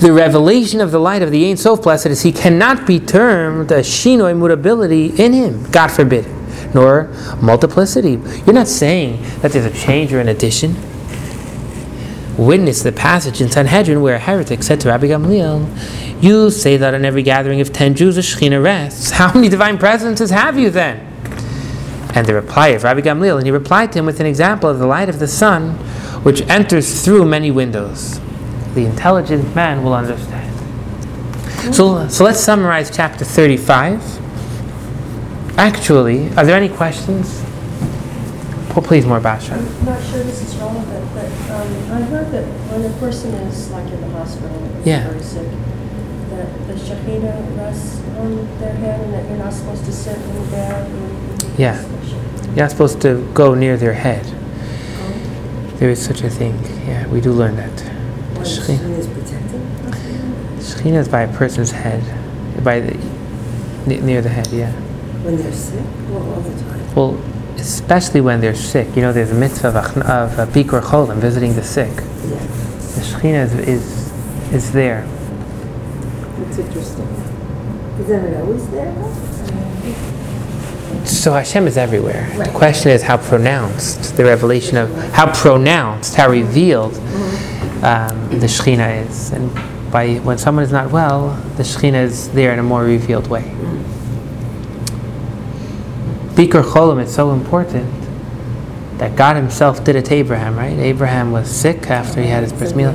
the 0.00 0.12
revelation 0.12 0.80
of 0.80 0.90
the 0.90 0.98
light 0.98 1.22
of 1.22 1.30
the 1.30 1.48
Ein 1.48 1.56
Sof, 1.56 1.82
blessed 1.82 2.06
is 2.06 2.22
He, 2.22 2.32
cannot 2.32 2.86
be 2.86 2.98
termed 2.98 3.70
a 3.70 3.80
shinoi 3.80 4.36
mutability 4.36 5.06
in 5.18 5.32
Him. 5.32 5.70
God 5.70 5.88
forbid, 5.88 6.26
nor 6.74 7.04
multiplicity. 7.40 8.20
You're 8.44 8.54
not 8.54 8.68
saying 8.68 9.22
that 9.40 9.52
there's 9.52 9.66
a 9.66 9.76
change 9.76 10.12
or 10.12 10.20
an 10.20 10.28
addition. 10.28 10.74
Witness 12.38 12.82
the 12.82 12.92
passage 12.92 13.42
in 13.42 13.50
Sanhedrin 13.50 14.00
where 14.00 14.14
a 14.14 14.18
heretic 14.18 14.62
said 14.62 14.80
to 14.80 14.88
Rabbi 14.88 15.08
Gamliel, 15.08 16.22
You 16.22 16.50
say 16.50 16.78
that 16.78 16.94
on 16.94 17.04
every 17.04 17.22
gathering 17.22 17.60
of 17.60 17.74
ten 17.74 17.94
Jews 17.94 18.16
a 18.16 18.22
Shekhinah 18.22 18.62
rests. 18.62 19.10
How 19.12 19.34
many 19.34 19.50
divine 19.50 19.76
presences 19.76 20.30
have 20.30 20.58
you 20.58 20.70
then? 20.70 21.08
And 22.14 22.26
the 22.26 22.34
reply 22.34 22.68
of 22.68 22.84
Rabbi 22.84 23.00
Gamliel, 23.00 23.36
and 23.36 23.46
he 23.46 23.50
replied 23.50 23.92
to 23.92 23.98
him 23.98 24.06
with 24.06 24.20
an 24.20 24.26
example 24.26 24.68
of 24.68 24.78
the 24.78 24.86
light 24.86 25.08
of 25.08 25.18
the 25.18 25.28
sun, 25.28 25.72
which 26.24 26.40
enters 26.42 27.04
through 27.04 27.24
many 27.26 27.50
windows. 27.50 28.21
The 28.74 28.86
intelligent 28.86 29.54
man 29.54 29.82
will 29.82 29.94
understand. 29.94 30.48
So, 31.74 32.08
so 32.08 32.24
let's 32.24 32.40
summarize 32.40 32.90
chapter 32.94 33.24
35. 33.24 34.00
Actually, 35.58 36.28
are 36.36 36.44
there 36.44 36.56
any 36.56 36.68
questions? 36.68 37.42
Oh, 38.74 38.80
please, 38.82 39.04
more 39.04 39.20
Basha. 39.20 39.54
I'm 39.54 39.84
not 39.84 40.02
sure 40.04 40.22
this 40.24 40.40
is 40.42 40.56
relevant, 40.56 41.14
but 41.14 41.26
um, 41.52 41.92
I 41.92 42.00
heard 42.02 42.30
that 42.32 42.44
when 42.70 42.90
a 42.90 42.98
person 42.98 43.32
is 43.34 43.70
like 43.70 43.86
in 43.92 44.00
the 44.00 44.08
hospital 44.08 44.66
Yeah. 44.84 45.08
very 45.08 45.22
sick, 45.22 45.46
that 46.30 46.66
the 46.68 46.72
Shekhinah 46.74 47.56
rests 47.58 48.00
on 48.16 48.48
their 48.58 48.72
head 48.74 49.00
and 49.00 49.12
that 49.12 49.28
you're 49.28 49.36
not 49.38 49.52
supposed 49.52 49.84
to 49.84 49.92
sit 49.92 50.16
in 50.16 50.34
the 50.34 50.50
bed. 50.50 51.58
Yeah. 51.58 51.80
You're 52.46 52.56
not 52.64 52.70
supposed 52.70 53.02
to 53.02 53.30
go 53.34 53.54
near 53.54 53.76
their 53.76 53.92
head. 53.92 54.24
There 55.76 55.90
is 55.90 56.02
such 56.02 56.22
a 56.22 56.30
thing. 56.30 56.58
Yeah, 56.86 57.06
we 57.08 57.20
do 57.20 57.32
learn 57.32 57.56
that. 57.56 57.91
Shekhinah. 58.42 58.98
is 58.98 59.06
protected. 59.06 59.60
Shekhinah 60.58 60.98
is 60.98 61.08
by 61.08 61.22
a 61.22 61.36
person's 61.36 61.70
head, 61.70 62.02
by 62.64 62.80
the 62.80 62.96
near 63.86 64.22
the 64.22 64.28
head. 64.28 64.48
Yeah. 64.48 64.72
When 65.22 65.36
they're 65.36 65.52
sick 65.52 65.84
or 66.10 66.22
all 66.22 66.40
the 66.40 66.60
time. 66.62 66.94
Well, 66.94 67.20
especially 67.56 68.20
when 68.20 68.40
they're 68.40 68.54
sick. 68.54 68.94
You 68.96 69.02
know, 69.02 69.12
there's 69.12 69.30
a 69.30 69.34
mitzvah 69.34 69.68
of, 69.68 69.76
of 69.76 70.38
uh, 70.38 70.46
Bikur 70.46 70.82
Cholim, 70.82 71.18
visiting 71.18 71.54
the 71.54 71.62
sick. 71.62 71.90
Yeah. 71.90 72.02
The 72.02 73.00
Shekhinah 73.00 73.44
is, 73.44 73.54
is, 73.54 74.52
is 74.52 74.72
there. 74.72 75.06
It's 76.48 76.58
interesting. 76.58 77.06
Is 78.00 78.08
that 78.08 78.24
it 78.24 78.40
always 78.40 78.68
there? 78.70 78.92
So 81.06 81.32
Hashem 81.32 81.66
is 81.66 81.76
everywhere. 81.76 82.28
The 82.36 82.50
question 82.50 82.90
is 82.90 83.02
how 83.02 83.16
pronounced 83.16 84.16
the 84.16 84.24
revelation 84.24 84.76
of, 84.76 84.92
how 85.12 85.32
pronounced, 85.32 86.14
how 86.14 86.28
revealed 86.28 86.94
um, 87.82 88.28
the 88.40 88.46
Shekhinah 88.46 89.06
is. 89.08 89.32
And 89.32 89.52
by 89.90 90.16
when 90.16 90.38
someone 90.38 90.64
is 90.64 90.72
not 90.72 90.90
well, 90.90 91.30
the 91.56 91.62
Shekhinah 91.62 92.02
is 92.04 92.30
there 92.30 92.52
in 92.52 92.58
a 92.58 92.62
more 92.62 92.84
revealed 92.84 93.26
way. 93.28 93.42
Bikur 96.34 96.62
Cholim 96.62 97.02
is 97.02 97.14
so 97.14 97.32
important 97.32 97.88
that 98.98 99.16
God 99.16 99.36
Himself 99.36 99.84
did 99.84 99.96
it 99.96 100.06
to 100.06 100.14
Abraham, 100.14 100.56
right? 100.56 100.78
Abraham 100.78 101.32
was 101.32 101.50
sick 101.50 101.90
after 101.90 102.22
he 102.22 102.28
had 102.28 102.42
his 102.42 102.52
bris 102.52 102.72
milah. 102.72 102.94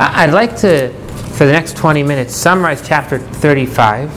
I- 0.00 0.24
I'd 0.24 0.32
like 0.32 0.56
to, 0.58 0.90
for 1.34 1.46
the 1.46 1.52
next 1.52 1.76
20 1.76 2.02
minutes, 2.02 2.34
summarize 2.34 2.86
chapter 2.86 3.18
35, 3.18 4.10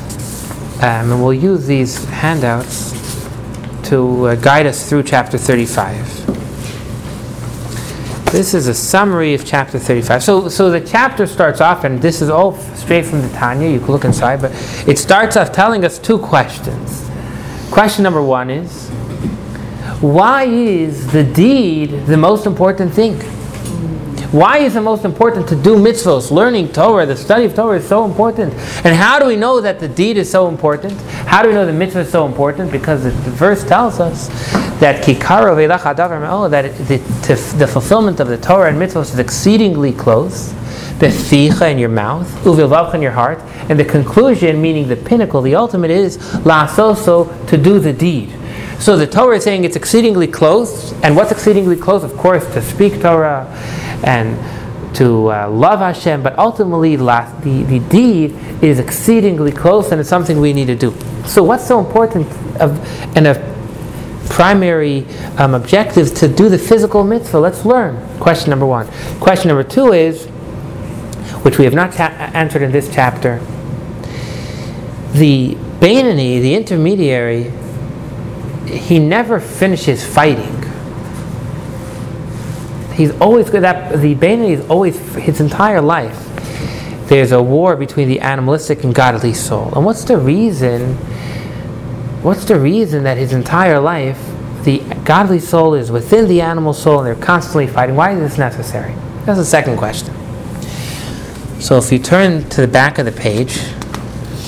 um, 0.84 1.12
and 1.12 1.22
we'll 1.24 1.34
use 1.34 1.66
these 1.68 2.04
handouts 2.06 2.92
to 3.90 4.28
uh, 4.28 4.36
guide 4.36 4.66
us 4.66 4.90
through 4.90 5.04
chapter 5.04 5.38
35. 5.38 6.17
This 8.32 8.54
is 8.54 8.68
a 8.68 8.74
summary 8.74 9.34
of 9.34 9.46
chapter 9.46 9.80
35. 9.80 10.22
So, 10.22 10.50
so 10.50 10.70
the 10.70 10.82
chapter 10.82 11.26
starts 11.26 11.62
off, 11.62 11.86
and 11.86 12.02
this 12.02 12.22
is 12.22 12.30
all 12.30 12.58
straight 12.76 13.06
from 13.06 13.22
the 13.22 13.30
Tanya. 13.30 13.70
You 13.70 13.80
can 13.80 13.88
look 13.88 14.04
inside, 14.04 14.42
but 14.42 14.52
it 14.86 15.00
starts 15.00 15.38
off 15.38 15.54
telling 15.54 15.86
us 15.86 15.98
two 15.98 16.20
questions. 16.20 17.10
Question 17.72 18.04
number 18.04 18.22
one 18.22 18.50
is 18.50 18.90
Why 20.02 20.44
is 20.44 21.10
the 21.14 21.24
deed 21.24 22.06
the 22.06 22.18
most 22.18 22.46
important 22.46 22.94
thing? 22.94 23.18
Why 24.32 24.58
is 24.58 24.76
it 24.76 24.82
most 24.82 25.06
important 25.06 25.48
to 25.48 25.56
do 25.56 25.78
mitzvahs? 25.78 26.32
Learning 26.32 26.70
Torah, 26.70 27.06
the 27.06 27.16
study 27.16 27.46
of 27.46 27.56
Torah 27.56 27.78
is 27.78 27.88
so 27.88 28.04
important. 28.04 28.54
And 28.84 28.94
how 28.94 29.20
do 29.20 29.26
we 29.26 29.38
know 29.38 29.62
that 29.62 29.80
the 29.80 29.88
deed 29.88 30.18
is 30.18 30.30
so 30.30 30.50
important? 30.50 31.00
How 31.26 31.42
do 31.42 31.48
we 31.48 31.54
know 31.54 31.66
the 31.66 31.72
mitzvah 31.72 32.02
is 32.02 32.12
so 32.12 32.26
important? 32.26 32.70
Because 32.70 33.06
the, 33.06 33.12
verse 33.12 33.64
tells 33.64 34.02
us 34.02 34.28
that 34.82 35.02
kikaro 35.02 35.56
that 36.50 36.66
it, 36.66 36.72
the, 36.90 37.56
the 37.58 37.68
fulfillment 37.68 38.20
of 38.20 38.28
the 38.28 38.38
Torah 38.38 38.70
and 38.70 38.78
mitzvahs 38.78 39.14
is 39.14 39.20
exceedingly 39.20 39.94
close. 39.94 40.52
Beficha 41.00 41.72
in 41.72 41.78
your 41.78 41.88
mouth, 41.88 42.28
uvilvavcha 42.44 42.96
in 42.96 43.02
your 43.02 43.12
heart, 43.12 43.40
and 43.70 43.80
the 43.80 43.86
conclusion, 43.86 44.62
meaning 44.62 44.90
the 44.90 44.98
pinnacle, 44.98 45.42
the 45.42 45.56
ultimate, 45.56 45.92
is 45.92 46.18
la'asoso, 46.18 47.48
to 47.48 47.58
do 47.58 47.80
the 47.80 47.94
deed. 47.94 48.36
So 48.80 48.98
the 48.98 49.08
Torah 49.08 49.38
is 49.38 49.44
saying 49.44 49.64
it's 49.64 49.76
exceedingly 49.76 50.28
close, 50.28 50.94
and 51.02 51.16
what's 51.16 51.32
exceedingly 51.32 51.78
close? 51.78 52.04
Of 52.04 52.18
course, 52.18 52.46
to 52.54 52.62
speak 52.62 53.02
Torah 53.02 53.48
and 54.04 54.38
to 54.96 55.32
uh, 55.32 55.50
love 55.50 55.80
Hashem, 55.80 56.24
but 56.24 56.38
ultimately 56.40 56.98
la- 56.98 57.30
the, 57.42 57.64
the 57.64 57.80
deed 57.80 58.32
is 58.64 58.80
exceedingly 58.80 59.52
close, 59.52 59.92
and 59.92 60.00
it's 60.00 60.10
something 60.10 60.40
we 60.40 60.54
need 60.54 60.68
to 60.68 60.76
do. 60.76 60.94
So 61.26 61.44
what's 61.44 61.68
so 61.68 61.80
important 61.80 62.28
of, 62.60 62.80
and 63.16 63.28
a 63.28 63.58
primary 64.30 65.06
um, 65.38 65.54
objective 65.54 66.14
to 66.16 66.28
do 66.28 66.50
the 66.50 66.58
physical 66.58 67.04
mitzvah? 67.04 67.40
Let's 67.40 67.66
learn. 67.66 68.02
Question 68.20 68.50
number 68.50 68.66
one. 68.66 68.88
Question 69.20 69.50
number 69.50 69.64
two 69.64 69.94
is, 69.94 70.26
which 71.44 71.58
we 71.58 71.66
have 71.66 71.74
not 71.74 71.94
cha- 71.94 72.32
answered 72.34 72.62
in 72.62 72.72
this 72.72 72.94
chapter, 72.94 73.40
the 75.14 75.56
Beinoni, 75.80 76.42
the 76.42 76.56
intermediary, 76.56 77.52
he 78.68 79.00
never 79.00 79.40
finishes 79.40 80.04
fighting. 80.06 80.57
He's 82.98 83.12
always 83.22 83.50
good 83.52 83.64
at 83.64 84.02
the 84.02 84.16
Beinoni 84.16 84.54
is 84.54 84.70
always 84.70 84.98
his 85.14 85.40
entire 85.40 85.82
life. 85.82 86.18
There's 87.08 87.32
a 87.32 87.42
war 87.42 87.76
between 87.76 88.10
the 88.10 88.20
animalistic 88.20 88.84
and 88.84 88.94
godly 88.94 89.36
soul. 89.36 89.72
And 89.76 89.86
what's 89.86 90.04
the 90.04 90.18
reason? 90.18 90.96
What's 92.24 92.46
the 92.46 92.60
reason 92.60 93.04
that 93.04 93.18
his 93.18 93.34
entire 93.34 93.80
life 93.80 94.20
the 94.64 94.80
godly 95.06 95.40
soul 95.40 95.76
is 95.76 95.92
within 95.92 96.28
the 96.28 96.42
animal 96.42 96.74
soul 96.74 96.98
and 96.98 97.08
they're 97.08 97.24
constantly 97.24 97.68
fighting? 97.68 97.96
Why 97.96 98.14
is 98.14 98.20
this 98.20 98.38
necessary? 98.40 98.94
That's 99.26 99.38
the 99.38 99.46
second 99.46 99.78
question. 99.78 100.14
So 101.62 101.78
if 101.78 101.92
you 101.92 102.00
turn 102.00 102.50
to 102.50 102.62
the 102.62 102.68
back 102.68 102.98
of 102.98 103.06
the 103.06 103.12
page, 103.12 103.62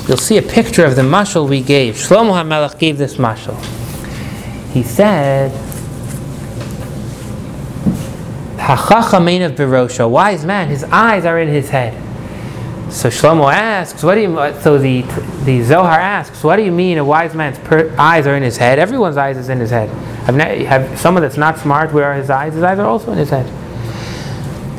you'll 0.08 0.18
see 0.18 0.38
a 0.38 0.42
picture 0.42 0.84
of 0.84 0.96
the 0.96 1.04
mashal 1.04 1.48
we 1.48 1.62
gave. 1.62 1.96
Shlomo 1.96 2.34
HaMelech 2.34 2.80
gave 2.80 2.98
this 2.98 3.16
mashal. 3.16 3.56
He 4.72 4.82
said, 4.82 5.52
Hachachamein 8.70 9.44
of 9.44 9.54
Berosha, 9.54 10.08
wise 10.08 10.46
man, 10.46 10.70
his 10.70 10.84
eyes 10.84 11.26
are 11.26 11.40
in 11.40 11.48
his 11.48 11.70
head. 11.70 11.94
So 12.94 13.10
Shlomo 13.10 13.52
asks, 13.52 14.04
what 14.04 14.14
do 14.14 14.22
you, 14.22 14.36
so 14.62 14.78
the, 14.78 15.02
the 15.44 15.64
Zohar 15.64 16.00
asks, 16.00 16.44
what 16.44 16.58
do 16.58 16.64
you 16.64 16.72
mean 16.72 17.00
a 17.00 17.04
wise 17.06 17.34
man's 17.34 17.58
per, 17.58 17.92
eyes 17.98 18.28
are 18.28 18.36
in 18.36 18.44
his 18.44 18.58
head? 18.58 18.78
Everyone's 18.78 19.18
eyes 19.18 19.38
is 19.38 19.50
in 19.50 19.60
his 19.60 19.72
head. 19.72 19.90
Have, 20.26 20.36
have 20.36 21.00
someone 21.00 21.24
that's 21.24 21.38
not 21.38 21.58
smart, 21.58 21.92
where 21.94 22.06
are 22.06 22.14
his 22.14 22.30
eyes? 22.30 22.54
His 22.54 22.62
eyes 22.62 22.78
are 22.78 22.86
also 22.86 23.12
in 23.12 23.18
his 23.18 23.32
head. 23.32 23.48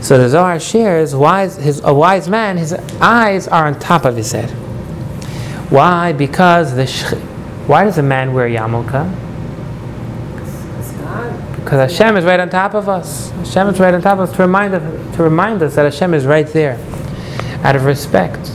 So 0.04 0.18
the 0.18 0.28
Zohar 0.28 0.60
shares, 0.60 1.14
wise, 1.14 1.56
his, 1.56 1.80
a 1.82 1.92
wise 1.92 2.28
man, 2.28 2.58
his 2.58 2.72
eyes 3.00 3.48
are 3.48 3.66
on 3.66 3.78
top 3.80 4.04
of 4.04 4.14
his 4.14 4.30
head. 4.30 4.50
Why? 5.70 6.12
Because 6.12 6.76
the, 6.76 6.86
why 7.66 7.84
does 7.84 7.98
a 7.98 8.04
man 8.04 8.34
wear 8.34 8.48
yarmulke? 8.48 9.29
Because 11.62 11.92
Hashem 11.92 12.16
is 12.16 12.24
right 12.24 12.40
on 12.40 12.48
top 12.48 12.74
of 12.74 12.88
us. 12.88 13.30
Hashem 13.30 13.68
is 13.68 13.78
right 13.78 13.94
on 13.94 14.00
top 14.02 14.18
of 14.18 14.30
us 14.30 14.36
to 14.36 14.42
remind 14.42 14.74
us, 14.74 15.16
to 15.16 15.22
remind 15.22 15.62
us 15.62 15.74
that 15.76 15.84
Hashem 15.84 16.14
is 16.14 16.26
right 16.26 16.46
there, 16.46 16.78
out 17.62 17.76
of 17.76 17.84
respect. 17.84 18.50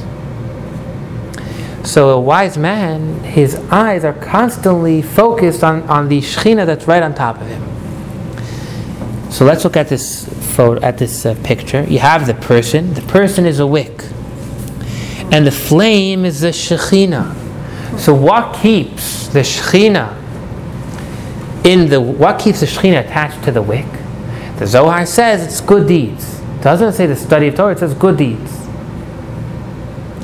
So 1.85 2.09
a 2.09 2.19
wise 2.19 2.57
man, 2.57 3.23
his 3.23 3.55
eyes 3.69 4.03
are 4.03 4.13
constantly 4.13 5.03
focused 5.03 5.63
on, 5.63 5.83
on 5.83 6.09
the 6.09 6.19
Shekhinah 6.19 6.65
that's 6.65 6.87
right 6.87 7.03
on 7.03 7.13
top 7.13 7.39
of 7.39 7.47
him. 7.47 7.61
So 9.31 9.45
let's 9.45 9.63
look 9.63 9.77
at 9.77 9.87
this 9.87 10.27
photo, 10.55 10.81
at 10.81 10.97
this 10.97 11.25
uh, 11.25 11.35
picture. 11.43 11.83
You 11.83 11.99
have 11.99 12.25
the 12.25 12.33
person. 12.33 12.95
The 12.95 13.01
person 13.03 13.45
is 13.45 13.59
a 13.59 13.67
wick, 13.67 14.03
and 15.31 15.45
the 15.45 15.51
flame 15.51 16.25
is 16.25 16.41
the 16.41 16.49
Shekhinah. 16.49 17.99
So 17.99 18.13
what 18.13 18.55
keeps 18.55 19.27
the 19.27 19.41
Shekhinah 19.41 20.24
in 21.65 21.89
the 21.89 21.99
what 21.99 22.39
keeps 22.39 22.61
the 22.61 22.65
Shekhinah 22.65 23.05
attached 23.05 23.43
to 23.43 23.51
the 23.51 23.61
wick? 23.61 23.85
The 24.57 24.67
Zohar 24.67 25.05
says 25.05 25.43
it's 25.43 25.59
good 25.59 25.87
deeds. 25.87 26.39
It 26.39 26.61
doesn't 26.61 26.93
say 26.93 27.07
the 27.07 27.15
study 27.15 27.47
of 27.47 27.55
Torah. 27.55 27.73
It 27.73 27.79
says 27.79 27.93
good 27.93 28.17
deeds. 28.17 28.65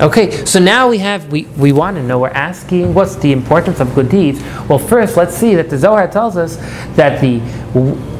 Okay, 0.00 0.44
so 0.46 0.58
now 0.58 0.88
we 0.88 0.98
have 0.98 1.30
we, 1.30 1.42
we 1.58 1.72
want 1.72 1.96
to 1.96 2.02
know. 2.02 2.18
We're 2.18 2.28
asking 2.28 2.94
what's 2.94 3.16
the 3.16 3.32
importance 3.32 3.78
of 3.78 3.94
good 3.94 4.08
deeds. 4.08 4.40
Well, 4.68 4.78
first 4.78 5.16
let's 5.16 5.36
see 5.36 5.54
that 5.54 5.68
the 5.68 5.76
Zohar 5.76 6.08
tells 6.08 6.36
us 6.36 6.56
that 6.96 7.20
the 7.20 7.40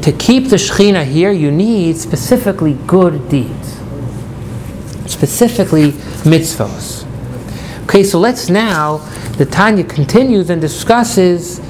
to 0.03 0.13
keep 0.13 0.49
the 0.49 0.57
Shekhinah 0.57 1.05
here, 1.05 1.33
you 1.33 1.51
need 1.51 1.97
specifically 1.97 2.75
good 2.87 3.29
deeds, 3.29 3.79
specifically 5.11 5.93
mitzvos. 6.25 7.07
Okay, 7.85 8.05
so 8.05 8.19
let's 8.19 8.49
now 8.49 8.99
the 9.39 9.47
Tanya 9.47 9.85
continues 9.85 10.51
and 10.51 10.61
discusses 10.61 11.61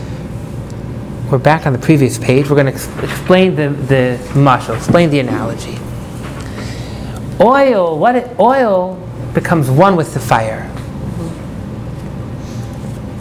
we're 1.33 1.39
back 1.39 1.67
on 1.67 1.73
the 1.73 1.79
previous 1.79 2.19
page. 2.19 2.51
We're 2.51 2.57
going 2.57 2.67
to 2.67 2.75
ex- 2.75 2.89
explain 2.99 3.57
the, 3.57 3.71
the 3.71 4.19
mashal, 4.35 4.77
explain 4.77 5.09
the 5.09 5.19
analogy. 5.19 5.79
Oil, 7.41 7.99
what 7.99 8.17
it, 8.17 8.39
oil 8.39 8.97
becomes 9.33 9.71
one 9.71 9.97
with 9.97 10.13
the 10.13 10.21
fire. 10.21 10.69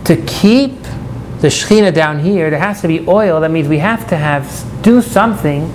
To 0.03 0.17
keep 0.27 0.73
the 1.39 1.47
Shekhinah 1.47 1.93
down 1.93 2.19
here, 2.19 2.49
there 2.49 2.59
has 2.59 2.81
to 2.81 2.89
be 2.89 3.07
oil. 3.07 3.39
That 3.39 3.49
means 3.49 3.69
we 3.69 3.77
have 3.77 4.05
to 4.09 4.17
have 4.17 4.67
do 4.81 5.01
something 5.01 5.71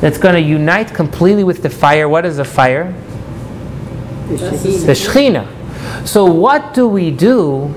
that's 0.00 0.18
going 0.18 0.34
to 0.34 0.42
unite 0.42 0.92
completely 0.92 1.42
with 1.42 1.62
the 1.62 1.70
fire. 1.70 2.06
What 2.06 2.26
is 2.26 2.36
the 2.36 2.44
fire? 2.44 2.92
The 4.28 4.92
Shekhinah. 4.92 6.06
So 6.06 6.26
what 6.26 6.74
do 6.74 6.86
we 6.86 7.10
do 7.10 7.74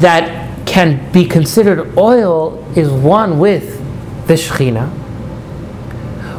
that 0.00 0.47
can 0.78 1.10
be 1.10 1.24
considered 1.24 1.98
oil 1.98 2.64
is 2.76 2.88
one 2.88 3.40
with 3.40 3.76
the 4.28 4.34
Shekhinah. 4.34 4.86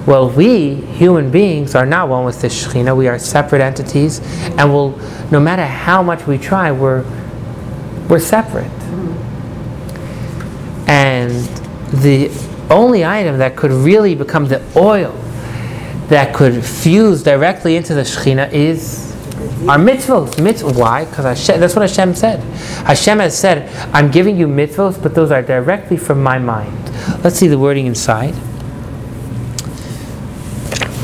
Well, 0.07 0.29
we, 0.29 0.75
human 0.75 1.29
beings, 1.29 1.75
are 1.75 1.85
not 1.85 2.07
one 2.07 2.23
with 2.23 2.39
the 2.39 2.47
Shekhinah. 2.47 2.95
We 2.95 3.09
are 3.09 3.19
separate 3.19 3.59
entities, 3.59 4.21
and 4.57 4.71
we'll, 4.71 4.91
no 5.29 5.41
matter 5.41 5.65
how 5.65 6.01
much 6.01 6.25
we 6.25 6.37
try, 6.37 6.71
we're, 6.71 7.03
we're 8.07 8.21
separate. 8.21 8.71
And 10.87 11.31
the 12.01 12.31
only 12.69 13.03
item 13.03 13.39
that 13.39 13.57
could 13.57 13.71
really 13.71 14.15
become 14.15 14.45
the 14.47 14.63
oil 14.77 15.11
that 16.07 16.33
could 16.33 16.63
fuse 16.63 17.23
directly 17.23 17.75
into 17.75 17.93
the 17.93 18.03
Shekhinah 18.03 18.53
is 18.53 19.08
our 19.67 19.77
mitzvos. 19.77 20.41
Mitzvah. 20.41 20.71
Why? 20.71 21.05
Because 21.05 21.47
that's 21.47 21.75
what 21.75 21.87
Hashem 21.87 22.15
said. 22.15 22.39
Hashem 22.85 23.19
has 23.19 23.37
said, 23.37 23.69
I'm 23.93 24.09
giving 24.09 24.37
you 24.37 24.47
mitzvos, 24.47 25.01
but 25.01 25.15
those 25.15 25.31
are 25.31 25.41
directly 25.41 25.97
from 25.97 26.23
my 26.23 26.39
mind. 26.39 26.89
Let's 27.23 27.37
see 27.37 27.47
the 27.47 27.59
wording 27.59 27.85
inside. 27.85 28.35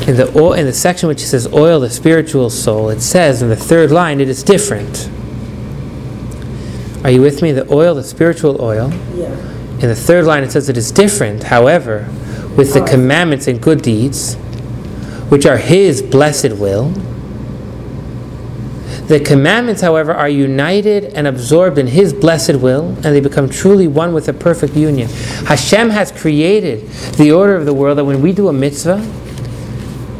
In 0.08 0.16
the, 0.16 0.32
oil, 0.36 0.52
in 0.52 0.66
the 0.66 0.72
section 0.72 1.08
which 1.08 1.20
says 1.20 1.52
oil, 1.52 1.80
the 1.80 1.90
spiritual 1.90 2.48
soul, 2.48 2.90
it 2.90 3.00
says 3.00 3.42
in 3.42 3.48
the 3.48 3.56
third 3.56 3.90
line, 3.90 4.20
it 4.20 4.28
is 4.28 4.42
different. 4.44 5.10
Are 7.04 7.10
you 7.10 7.20
with 7.20 7.42
me? 7.42 7.52
The 7.52 7.70
oil, 7.72 7.94
the 7.94 8.04
spiritual 8.04 8.62
oil. 8.62 8.92
Yeah. 9.14 9.26
In 9.76 9.88
the 9.88 9.96
third 9.96 10.24
line, 10.24 10.44
it 10.44 10.52
says 10.52 10.68
it 10.68 10.76
is 10.76 10.90
different, 10.90 11.42
however, 11.42 12.08
with 12.56 12.72
the 12.72 12.84
commandments 12.84 13.48
and 13.48 13.60
good 13.60 13.82
deeds, 13.82 14.36
which 15.28 15.44
are 15.44 15.58
His 15.58 16.02
blessed 16.02 16.52
will. 16.52 16.92
The 19.08 19.20
commandments, 19.20 19.82
however, 19.82 20.12
are 20.12 20.28
united 20.28 21.04
and 21.14 21.28
absorbed 21.28 21.78
in 21.78 21.86
His 21.86 22.12
blessed 22.12 22.56
will, 22.56 22.88
and 22.88 23.04
they 23.04 23.20
become 23.20 23.48
truly 23.48 23.86
one 23.86 24.12
with 24.12 24.28
a 24.28 24.32
perfect 24.32 24.74
union. 24.74 25.08
Hashem 25.46 25.90
has 25.90 26.10
created 26.10 26.88
the 27.16 27.30
order 27.30 27.54
of 27.54 27.66
the 27.66 27.74
world 27.74 27.98
that 27.98 28.04
when 28.04 28.20
we 28.20 28.32
do 28.32 28.48
a 28.48 28.52
mitzvah, 28.52 28.98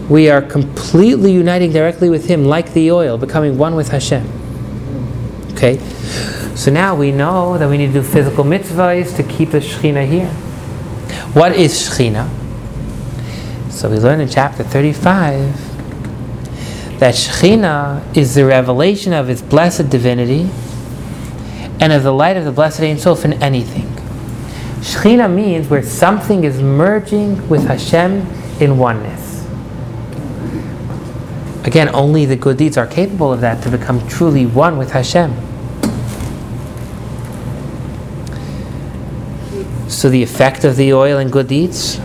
we 0.08 0.30
are 0.30 0.40
completely 0.40 1.32
uniting 1.32 1.72
directly 1.72 2.08
with 2.08 2.28
Him, 2.28 2.44
like 2.44 2.74
the 2.74 2.92
oil, 2.92 3.18
becoming 3.18 3.58
one 3.58 3.74
with 3.74 3.88
Hashem. 3.88 4.24
Okay? 5.52 5.78
So 6.54 6.70
now 6.70 6.94
we 6.94 7.10
know 7.10 7.58
that 7.58 7.68
we 7.68 7.76
need 7.76 7.88
to 7.88 7.94
do 7.94 8.02
physical 8.02 8.44
mitzvahs 8.44 9.16
to 9.16 9.24
keep 9.24 9.50
the 9.50 9.58
Shekhinah 9.58 10.06
here. 10.06 10.30
What 11.34 11.56
is 11.56 11.74
Shekhinah? 11.74 12.28
So 13.72 13.90
we 13.90 13.98
learn 13.98 14.20
in 14.20 14.28
chapter 14.28 14.62
35 14.62 15.65
that 16.98 17.14
Shekhinah 17.14 18.16
is 18.16 18.34
the 18.34 18.44
revelation 18.44 19.12
of 19.12 19.28
its 19.28 19.42
blessed 19.42 19.90
divinity 19.90 20.50
and 21.78 21.92
of 21.92 22.02
the 22.02 22.12
light 22.12 22.36
of 22.36 22.44
the 22.44 22.52
blessed 22.52 22.80
Ein 22.80 22.98
Sof 22.98 23.24
in 23.24 23.34
anything. 23.34 23.86
Shekhinah 24.80 25.32
means 25.32 25.68
where 25.68 25.82
something 25.82 26.44
is 26.44 26.60
merging 26.60 27.48
with 27.48 27.66
Hashem 27.66 28.26
in 28.60 28.78
oneness. 28.78 29.46
Again, 31.66 31.90
only 31.94 32.24
the 32.24 32.36
good 32.36 32.56
deeds 32.56 32.76
are 32.76 32.86
capable 32.86 33.32
of 33.32 33.40
that 33.40 33.62
to 33.64 33.70
become 33.70 34.06
truly 34.08 34.46
one 34.46 34.78
with 34.78 34.92
Hashem. 34.92 35.34
So 39.88 40.08
the 40.08 40.22
effect 40.22 40.64
of 40.64 40.76
the 40.76 40.92
oil 40.92 41.18
and 41.18 41.30
good 41.30 41.48
deeds? 41.48 42.00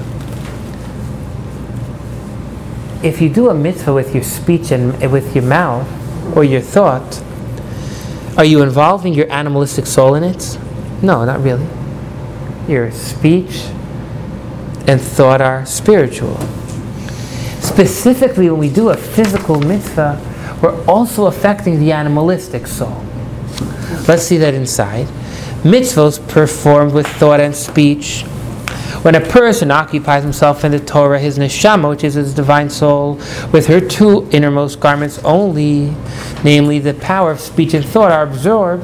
If 3.03 3.19
you 3.19 3.29
do 3.29 3.49
a 3.49 3.53
mitzvah 3.53 3.93
with 3.93 4.13
your 4.13 4.23
speech 4.23 4.71
and 4.71 5.11
with 5.11 5.35
your 5.35 5.43
mouth 5.43 5.87
or 6.37 6.43
your 6.43 6.61
thought, 6.61 7.23
are 8.37 8.45
you 8.45 8.61
involving 8.61 9.13
your 9.13 9.31
animalistic 9.31 9.85
soul 9.87 10.15
in 10.15 10.23
it? 10.23 10.59
No, 11.01 11.25
not 11.25 11.41
really. 11.41 11.67
Your 12.67 12.91
speech 12.91 13.65
and 14.87 15.01
thought 15.01 15.41
are 15.41 15.65
spiritual. 15.65 16.37
Specifically, 17.59 18.49
when 18.49 18.59
we 18.59 18.69
do 18.69 18.89
a 18.89 18.97
physical 18.97 19.59
mitzvah, 19.59 20.19
we're 20.61 20.85
also 20.85 21.25
affecting 21.25 21.79
the 21.79 21.91
animalistic 21.91 22.67
soul. 22.67 23.03
Let's 24.07 24.23
see 24.23 24.37
that 24.37 24.53
inside. 24.53 25.07
Mitzvahs 25.63 26.19
performed 26.27 26.93
with 26.93 27.07
thought 27.07 27.39
and 27.39 27.55
speech. 27.55 28.25
When 29.01 29.15
a 29.15 29.21
person 29.21 29.71
occupies 29.71 30.21
himself 30.21 30.63
in 30.63 30.71
the 30.71 30.79
Torah, 30.79 31.19
his 31.19 31.39
neshama, 31.39 31.89
which 31.89 32.03
is 32.03 32.13
his 32.13 32.35
divine 32.35 32.69
soul, 32.69 33.15
with 33.51 33.65
her 33.65 33.81
two 33.81 34.29
innermost 34.31 34.79
garments 34.79 35.17
only, 35.23 35.95
namely 36.43 36.77
the 36.77 36.93
power 36.93 37.31
of 37.31 37.39
speech 37.39 37.73
and 37.73 37.83
thought, 37.83 38.11
are 38.11 38.21
absorbed 38.21 38.83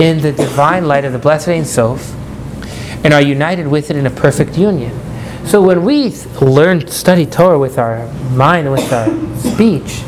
in 0.00 0.22
the 0.22 0.32
divine 0.32 0.88
light 0.88 1.04
of 1.04 1.12
the 1.12 1.18
blessed 1.18 1.48
Ein 1.48 1.66
Sof, 1.66 2.14
and 3.04 3.12
are 3.12 3.20
united 3.20 3.66
with 3.68 3.90
it 3.90 3.96
in 3.96 4.06
a 4.06 4.10
perfect 4.10 4.56
union. 4.56 4.98
So 5.44 5.60
when 5.60 5.84
we 5.84 6.12
learn, 6.40 6.88
study 6.88 7.26
Torah 7.26 7.58
with 7.58 7.78
our 7.78 8.10
mind 8.30 8.72
with 8.72 8.90
our 8.90 9.08
speech, 9.36 10.02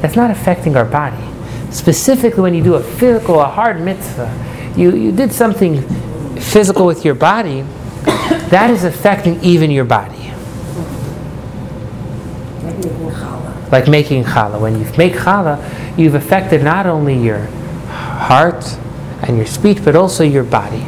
that's 0.00 0.16
not 0.16 0.30
affecting 0.30 0.76
our 0.76 0.86
body. 0.86 1.22
Specifically, 1.70 2.40
when 2.40 2.54
you 2.54 2.64
do 2.64 2.74
a 2.74 2.82
physical, 2.82 3.40
a 3.40 3.46
hard 3.46 3.80
mitzvah, 3.82 4.72
you, 4.74 4.96
you 4.96 5.12
did 5.12 5.32
something 5.32 5.82
physical 6.38 6.86
with 6.86 7.04
your 7.04 7.14
body, 7.14 7.64
that 8.04 8.70
is 8.70 8.84
affecting 8.84 9.42
even 9.42 9.70
your 9.70 9.84
body. 9.84 10.16
Like 12.62 12.76
making 12.78 13.10
challah. 13.10 13.72
Like 13.72 13.88
making 13.88 14.24
challah. 14.24 14.60
When 14.60 14.78
you 14.78 14.86
make 14.96 15.14
challah, 15.14 15.98
you've 15.98 16.14
affected 16.14 16.62
not 16.62 16.86
only 16.86 17.16
your 17.18 17.40
heart 17.88 18.64
and 19.22 19.36
your 19.36 19.46
speech, 19.46 19.84
but 19.84 19.94
also 19.96 20.24
your 20.24 20.44
body. 20.44 20.84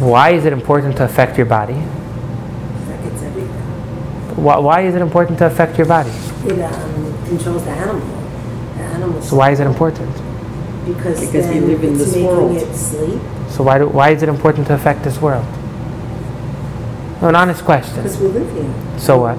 Why 0.00 0.30
is 0.30 0.44
it 0.44 0.52
important 0.52 0.96
to 0.98 1.04
affect 1.04 1.36
your 1.36 1.46
body? 1.46 1.74
Like 1.74 3.00
it's 3.12 3.22
everything. 3.22 3.50
Why, 4.44 4.58
why 4.58 4.80
is 4.82 4.94
it 4.94 5.02
important 5.02 5.38
to 5.38 5.46
affect 5.46 5.76
your 5.76 5.86
body? 5.88 6.10
It 6.10 6.60
um, 6.62 7.26
controls 7.26 7.64
the 7.64 7.70
animal. 7.72 8.06
The 8.76 8.82
animal. 8.84 9.22
So 9.22 9.36
why 9.36 9.50
is 9.50 9.58
it 9.60 9.66
important? 9.66 10.14
Because, 10.86 11.20
Because 11.26 11.48
we 11.48 11.60
live 11.60 11.82
in 11.82 11.90
it's 11.94 11.98
this 12.04 12.12
making 12.14 12.26
world. 12.26 12.56
it 12.56 12.74
sleep. 12.76 13.20
So 13.58 13.64
why, 13.64 13.78
do, 13.78 13.88
why 13.88 14.10
is 14.10 14.22
it 14.22 14.28
important 14.28 14.68
to 14.68 14.74
affect 14.74 15.02
this 15.02 15.20
world? 15.20 15.44
No, 17.20 17.28
an 17.28 17.34
honest 17.34 17.64
question. 17.64 17.96
Because 17.96 18.16
we 18.20 18.28
live 18.28 18.48
here. 18.52 19.00
So 19.00 19.18
what? 19.18 19.36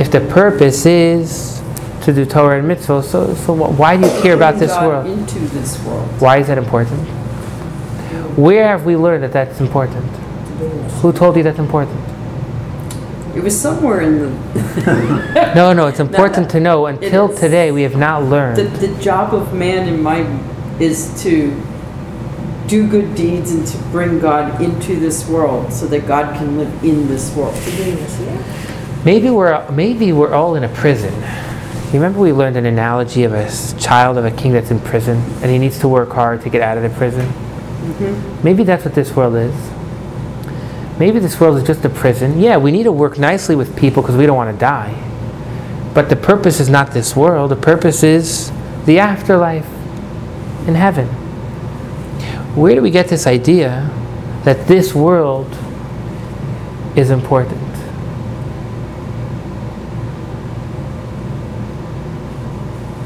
If 0.00 0.12
the 0.12 0.20
purpose 0.20 0.86
is 0.86 1.60
to 2.02 2.12
do 2.12 2.24
Torah 2.24 2.60
and 2.60 2.68
mitzvah, 2.68 3.02
so, 3.02 3.34
so 3.34 3.56
wh- 3.56 3.76
why 3.76 3.96
do 3.96 4.06
you 4.06 4.22
care 4.22 4.34
about 4.36 4.60
this 4.60 4.70
world? 4.70 5.08
Into 5.08 5.40
this 5.48 5.82
world. 5.82 6.08
Why 6.20 6.36
is 6.36 6.46
that 6.46 6.58
important? 6.58 7.00
Where 8.38 8.68
have 8.68 8.86
we 8.86 8.94
learned 8.94 9.24
that 9.24 9.32
that's 9.32 9.60
important? 9.60 10.06
Who 11.02 11.12
told 11.12 11.36
you 11.36 11.42
that's 11.42 11.58
important? 11.58 11.98
It 13.36 13.42
was 13.42 13.60
somewhere 13.60 14.02
in 14.02 14.20
the, 14.20 15.52
No, 15.56 15.72
no, 15.72 15.88
it's 15.88 15.98
important 16.08 16.50
to 16.50 16.60
know. 16.60 16.86
Until 16.86 17.34
today, 17.36 17.72
we 17.72 17.82
have 17.82 17.96
not 17.96 18.22
learned. 18.22 18.58
the, 18.58 18.62
learned. 18.62 18.76
the 18.76 19.02
job 19.02 19.34
of 19.34 19.54
man 19.54 19.88
in 19.88 20.00
my, 20.00 20.20
is 20.78 21.20
to 21.24 21.50
do 22.68 22.86
good 22.88 23.14
deeds 23.14 23.50
and 23.52 23.66
to 23.66 23.78
bring 23.90 24.18
God 24.20 24.60
into 24.60 24.96
this 24.96 25.26
world 25.28 25.72
so 25.72 25.86
that 25.86 26.06
God 26.06 26.36
can 26.36 26.58
live 26.58 26.84
in 26.84 27.08
this 27.08 27.34
world. 27.34 27.54
Doing 27.54 27.96
this, 27.96 28.20
yeah. 28.20 29.02
Maybe 29.04 29.30
we're 29.30 29.70
maybe 29.70 30.12
we're 30.12 30.34
all 30.34 30.54
in 30.54 30.64
a 30.64 30.68
prison. 30.68 31.14
You 31.86 31.94
remember 31.94 32.20
we 32.20 32.32
learned 32.32 32.56
an 32.56 32.66
analogy 32.66 33.24
of 33.24 33.32
a 33.32 33.48
child 33.78 34.18
of 34.18 34.24
a 34.26 34.30
king 34.30 34.52
that's 34.52 34.70
in 34.70 34.78
prison 34.80 35.16
and 35.42 35.50
he 35.50 35.58
needs 35.58 35.78
to 35.80 35.88
work 35.88 36.10
hard 36.10 36.42
to 36.42 36.50
get 36.50 36.60
out 36.60 36.76
of 36.76 36.82
the 36.82 36.90
prison. 36.90 37.26
Mm-hmm. 37.26 38.44
Maybe 38.44 38.62
that's 38.64 38.84
what 38.84 38.94
this 38.94 39.16
world 39.16 39.36
is. 39.36 39.54
Maybe 40.98 41.20
this 41.20 41.40
world 41.40 41.56
is 41.56 41.64
just 41.64 41.84
a 41.84 41.88
prison. 41.88 42.40
Yeah, 42.40 42.58
we 42.58 42.72
need 42.72 42.82
to 42.82 42.92
work 42.92 43.18
nicely 43.18 43.56
with 43.56 43.76
people 43.78 44.02
because 44.02 44.16
we 44.16 44.26
don't 44.26 44.36
want 44.36 44.54
to 44.54 44.60
die. 44.60 44.92
But 45.94 46.10
the 46.10 46.16
purpose 46.16 46.60
is 46.60 46.68
not 46.68 46.92
this 46.92 47.16
world. 47.16 47.50
The 47.50 47.56
purpose 47.56 48.02
is 48.02 48.52
the 48.84 48.98
afterlife 48.98 49.66
in 50.66 50.74
heaven. 50.74 51.08
Where 52.58 52.74
do 52.74 52.82
we 52.82 52.90
get 52.90 53.06
this 53.06 53.28
idea 53.28 53.88
that 54.42 54.66
this 54.66 54.92
world 54.92 55.46
is 56.96 57.10
important? 57.10 57.60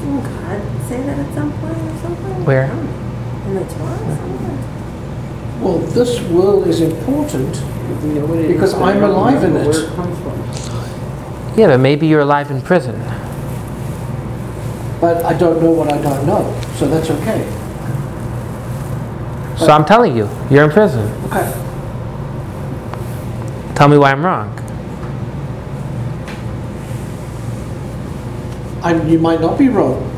Didn't 0.01 0.23
God 0.23 0.88
say 0.88 1.03
that 1.03 1.19
at 1.19 1.35
some 1.35 1.53
point 1.61 1.77
or 1.77 1.99
something? 1.99 2.45
Where? 2.47 2.65
I 2.65 2.69
don't 2.69 2.87
know. 2.87 3.49
In 3.49 3.55
the 3.57 3.75
Torah 3.75 3.99
somewhere? 3.99 5.61
Well, 5.61 5.79
this 5.81 6.19
world 6.31 6.67
is 6.67 6.81
important. 6.81 7.55
We 8.03 8.15
know 8.15 8.25
what 8.25 8.49
Because 8.49 8.73
but 8.73 8.83
I 8.85 8.93
I'm 8.93 9.03
alive 9.03 9.45
in 9.45 9.55
it. 9.55 9.67
It. 9.67 11.59
Yeah, 11.59 11.67
but 11.67 11.81
maybe 11.81 12.07
you're 12.07 12.21
alive 12.21 12.51
in 12.51 12.62
prison. 12.62 12.99
But 14.99 15.23
I 15.27 15.35
don't 15.35 15.62
know 15.62 15.73
what 15.73 15.93
I 15.93 16.01
don't 16.01 16.27
know, 16.27 16.59
so 16.77 16.88
that's 16.88 17.11
okay. 17.11 17.62
So 19.64 19.72
I'm 19.72 19.85
telling 19.85 20.16
you, 20.16 20.29
you're 20.51 20.64
in 20.64 20.70
prison. 20.70 21.09
Okay. 21.27 21.51
Tell 23.75 23.88
me 23.88 23.96
why 23.96 24.11
I'm 24.12 24.25
wrong. 24.25 24.59
I, 28.83 29.01
you 29.07 29.18
might 29.18 29.40
not 29.40 29.59
be 29.59 29.68
wrong. 29.68 30.09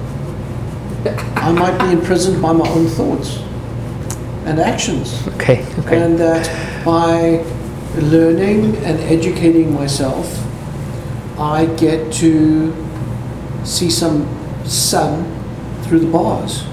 I 1.36 1.52
might 1.52 1.78
be 1.78 1.92
imprisoned 1.92 2.40
by 2.40 2.52
my 2.52 2.66
own 2.70 2.86
thoughts 2.86 3.36
and 4.46 4.58
actions. 4.58 5.26
Okay, 5.28 5.66
okay. 5.80 6.02
And 6.02 6.18
that 6.18 6.48
by 6.84 7.44
learning 8.00 8.76
and 8.78 8.98
educating 9.00 9.74
myself, 9.74 10.26
I 11.38 11.66
get 11.76 12.12
to 12.14 12.74
see 13.64 13.90
some 13.90 14.26
sun 14.64 15.24
through 15.82 16.00
the 16.00 16.10
bars. 16.10 16.64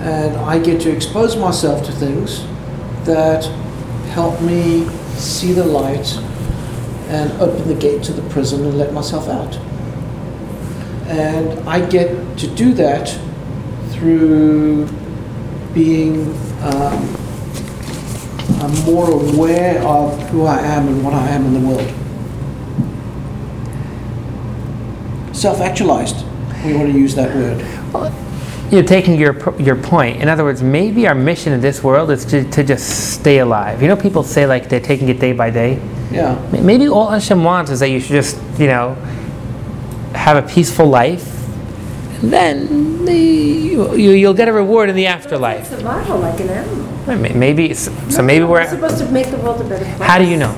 And 0.00 0.36
I 0.36 0.58
get 0.58 0.80
to 0.82 0.90
expose 0.90 1.36
myself 1.36 1.84
to 1.86 1.92
things 1.92 2.44
that 3.04 3.44
help 4.10 4.40
me 4.40 4.88
see 5.16 5.52
the 5.52 5.64
light 5.64 6.16
and 7.08 7.32
open 7.40 7.66
the 7.66 7.74
gate 7.74 8.02
to 8.04 8.12
the 8.12 8.22
prison 8.30 8.64
and 8.64 8.78
let 8.78 8.92
myself 8.92 9.28
out. 9.28 9.56
And 11.08 11.68
I 11.68 11.84
get 11.86 12.38
to 12.38 12.46
do 12.46 12.74
that 12.74 13.08
through 13.92 14.86
being 15.72 16.32
um, 16.62 17.16
I'm 18.60 18.84
more 18.84 19.10
aware 19.10 19.80
of 19.82 20.20
who 20.30 20.44
I 20.44 20.58
am 20.58 20.88
and 20.88 21.04
what 21.04 21.14
I 21.14 21.28
am 21.28 21.46
in 21.46 21.54
the 21.54 21.60
world. 21.60 21.94
Self 25.34 25.60
actualized, 25.60 26.26
we 26.64 26.74
want 26.74 26.92
to 26.92 26.98
use 26.98 27.14
that 27.14 27.34
word. 27.34 28.18
You're 28.70 28.82
taking 28.82 29.18
your, 29.18 29.34
your 29.58 29.76
point. 29.76 30.20
In 30.20 30.28
other 30.28 30.44
words, 30.44 30.62
maybe 30.62 31.06
our 31.06 31.14
mission 31.14 31.52
in 31.54 31.60
this 31.60 31.82
world 31.82 32.10
is 32.10 32.24
to, 32.26 32.44
to 32.50 32.62
just 32.62 33.14
stay 33.14 33.38
alive. 33.38 33.80
You 33.80 33.88
know, 33.88 33.96
people 33.96 34.22
say 34.22 34.46
like 34.46 34.68
they're 34.68 34.78
taking 34.80 35.08
it 35.08 35.18
day 35.18 35.32
by 35.32 35.50
day. 35.50 35.80
Yeah. 36.10 36.36
Maybe 36.52 36.86
all 36.88 37.08
Hashem 37.08 37.42
wants 37.42 37.70
is 37.70 37.80
that 37.80 37.88
you 37.88 37.98
should 38.00 38.12
just, 38.12 38.38
you 38.58 38.66
know, 38.66 38.94
have 40.14 40.42
a 40.42 40.46
peaceful 40.46 40.86
life. 40.86 41.34
And 42.22 42.32
then 42.32 43.04
the, 43.04 43.14
you, 43.14 43.94
you, 43.94 44.10
you'll 44.10 44.34
get 44.34 44.48
a 44.48 44.52
reward 44.52 44.90
in 44.90 44.96
the 44.96 45.06
afterlife. 45.06 45.68
Survival 45.68 46.18
like 46.18 46.38
an 46.40 46.48
animal. 46.50 46.88
Maybe, 47.16 47.72
so 47.72 47.90
so 48.10 48.22
maybe 48.22 48.44
We're 48.44 48.60
we're. 48.60 48.68
supposed 48.68 48.98
to 48.98 49.10
make 49.10 49.30
the 49.30 49.38
world 49.38 49.62
a 49.62 49.64
better 49.64 49.84
place. 49.84 50.08
How 50.08 50.18
do 50.18 50.24
you 50.24 50.36
know? 50.36 50.52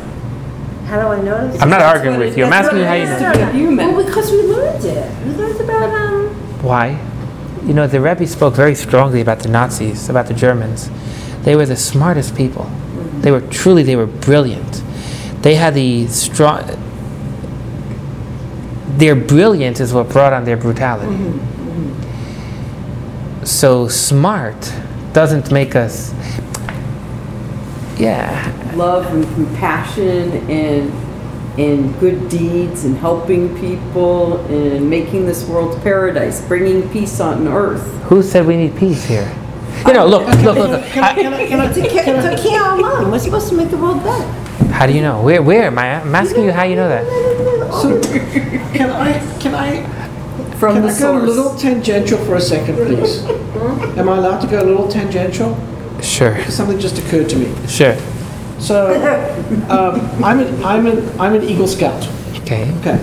How 0.87 1.01
do 1.01 1.07
I 1.07 1.23
know? 1.23 1.47
this? 1.47 1.63
I'm 1.63 1.71
not 1.71 1.81
arguing 1.83 2.19
with 2.19 2.37
you. 2.37 2.45
I'm 2.45 2.53
asking 2.53 2.79
you 2.79 2.85
how 2.85 2.95
it 2.95 3.03
you 3.39 3.45
know. 3.45 3.53
human. 3.53 3.95
Well, 3.95 4.05
because 4.05 4.33
we 4.33 4.43
learned 4.43 4.85
it. 4.85 5.27
We 5.27 5.35
learned 5.35 5.61
about 5.61 5.91
um. 5.91 6.29
Why? 6.63 6.99
You 7.65 7.75
know, 7.75 7.87
the 7.87 8.01
Rebbe 8.01 8.27
spoke 8.27 8.55
very 8.55 8.75
strongly 8.75 9.21
about 9.21 9.41
the 9.41 9.49
Nazis, 9.49 10.09
about 10.09 10.27
the 10.27 10.35
Germans. 10.35 10.91
They 11.43 11.57
were 11.57 11.67
the 11.67 11.77
smartest 11.77 12.35
people. 12.37 12.71
They 13.21 13.31
were 13.31 13.43
truly, 13.43 13.83
they 13.83 13.97
were 13.97 14.07
brilliant. 14.07 14.83
They 15.43 15.55
had 15.55 15.75
the 15.75 16.07
strong. 16.07 16.65
Their 18.97 19.15
brilliance 19.15 19.81
is 19.81 19.93
what 19.93 20.09
brought 20.09 20.33
on 20.33 20.45
their 20.45 20.57
brutality. 20.57 21.13
Mm-hmm. 21.13 21.69
Mm-hmm. 21.69 23.45
So 23.45 23.89
smart 23.89 24.75
doesn't 25.13 25.51
make 25.51 25.77
us. 25.77 26.13
Yeah, 27.99 28.73
love 28.75 29.07
and 29.13 29.25
compassion 29.35 30.51
and 30.51 31.10
and 31.61 31.99
good 32.01 32.29
deeds 32.29 32.85
and 32.85 32.97
helping 32.97 33.55
people 33.61 34.39
and 34.47 34.89
making 34.89 35.27
this 35.27 35.47
world 35.47 35.81
paradise, 35.83 36.41
bringing 36.49 36.89
peace 36.91 37.21
on 37.21 37.47
earth. 37.49 37.85
who 38.05 38.23
said 38.23 38.47
we 38.47 38.57
need 38.57 38.75
peace 38.77 39.05
here? 39.05 39.29
You 39.87 39.93
know, 39.93 40.07
look, 40.07 40.27
look, 40.27 40.57
look. 40.57 40.71
look. 40.71 40.85
Can 40.87 41.05
I, 41.05 41.15
can 41.15 41.33
I, 41.35 41.47
can 41.47 41.61
I, 41.61 41.67
It's 41.71 41.79
a 41.79 41.83
ki- 41.83 42.11
it's 42.11 42.27
a 42.27 42.43
key. 42.43 42.57
We're 43.11 43.19
supposed 43.19 43.49
to 43.51 43.55
make 43.55 43.71
the 43.71 43.77
world 43.79 44.03
better. 44.03 44.27
How 44.73 44.87
do 44.87 44.93
you 44.93 45.01
know? 45.03 45.23
Where? 45.23 45.43
Where? 45.43 45.65
Am 45.65 45.79
I? 45.79 46.01
I'm 46.01 46.15
asking 46.15 46.45
you 46.45 46.53
how 46.53 46.65
you 46.65 46.77
know 46.77 46.89
that. 46.89 47.05
so, 47.81 48.01
can 48.77 48.91
I, 48.91 49.39
can 49.41 49.55
I, 49.55 49.83
From 50.57 50.75
can 50.75 50.83
the 50.83 50.89
I 50.93 50.99
go 50.99 51.19
a 51.19 51.23
little 51.25 51.55
tangential 51.57 52.19
for 52.27 52.37
a 52.37 52.41
second, 52.41 52.77
please? 52.77 53.25
Am 53.99 54.09
I 54.09 54.17
allowed 54.19 54.41
to 54.41 54.47
go 54.49 54.63
a 54.63 54.67
little 54.67 54.89
tangential? 54.89 55.57
Sure, 56.03 56.43
Something 56.45 56.79
just 56.79 56.99
occurred 56.99 57.29
to 57.31 57.37
me. 57.37 57.55
sure. 57.69 57.95
So, 58.61 58.93
um, 59.69 60.25
I'm, 60.25 60.39
an, 60.41 60.65
I'm, 60.65 60.87
an, 60.87 61.21
I'm 61.21 61.35
an 61.35 61.43
Eagle 61.43 61.67
Scout. 61.67 62.07
Okay. 62.43 62.71
Okay. 62.81 62.99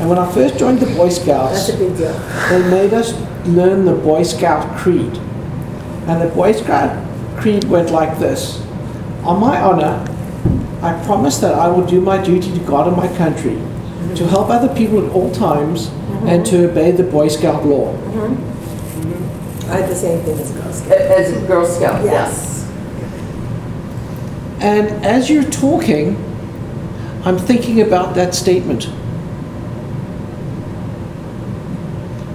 And 0.00 0.08
when 0.08 0.18
I 0.18 0.30
first 0.32 0.58
joined 0.58 0.80
the 0.80 0.86
Boy 0.96 1.10
Scouts, 1.10 1.66
That's 1.66 1.68
a 1.68 1.76
big 1.78 1.96
deal. 1.96 2.12
they 2.48 2.70
made 2.70 2.92
us 2.94 3.12
learn 3.46 3.84
the 3.84 3.92
Boy 3.94 4.22
Scout 4.22 4.76
Creed. 4.78 5.16
And 6.08 6.20
the 6.22 6.28
Boy 6.34 6.52
Scout 6.52 6.90
Creed 7.38 7.64
went 7.64 7.90
like 7.90 8.18
this 8.18 8.60
On 9.24 9.38
my 9.40 9.60
honor, 9.60 10.04
I 10.82 11.00
promise 11.04 11.38
that 11.38 11.54
I 11.54 11.68
will 11.68 11.86
do 11.86 12.00
my 12.00 12.20
duty 12.22 12.50
to 12.52 12.58
God 12.64 12.88
and 12.88 12.96
my 12.96 13.06
country, 13.16 13.54
to 14.16 14.26
help 14.26 14.48
other 14.48 14.74
people 14.74 15.04
at 15.06 15.12
all 15.12 15.30
times, 15.32 15.88
and 16.26 16.44
to 16.46 16.68
obey 16.70 16.90
the 16.90 17.04
Boy 17.04 17.28
Scout 17.28 17.64
law. 17.64 17.92
I 19.70 19.76
had 19.76 19.88
the 19.90 19.94
same 19.94 20.20
thing 20.24 20.38
as 20.38 20.50
a 20.50 20.54
Girl 20.54 20.72
Scout. 20.72 20.92
As 20.98 21.32
a 21.32 21.46
Girl 21.46 21.66
Scout, 21.66 22.04
Yes. 22.04 22.51
And 24.62 25.04
as 25.04 25.28
you're 25.28 25.42
talking, 25.50 26.14
I'm 27.24 27.36
thinking 27.36 27.80
about 27.80 28.14
that 28.14 28.32
statement. 28.32 28.88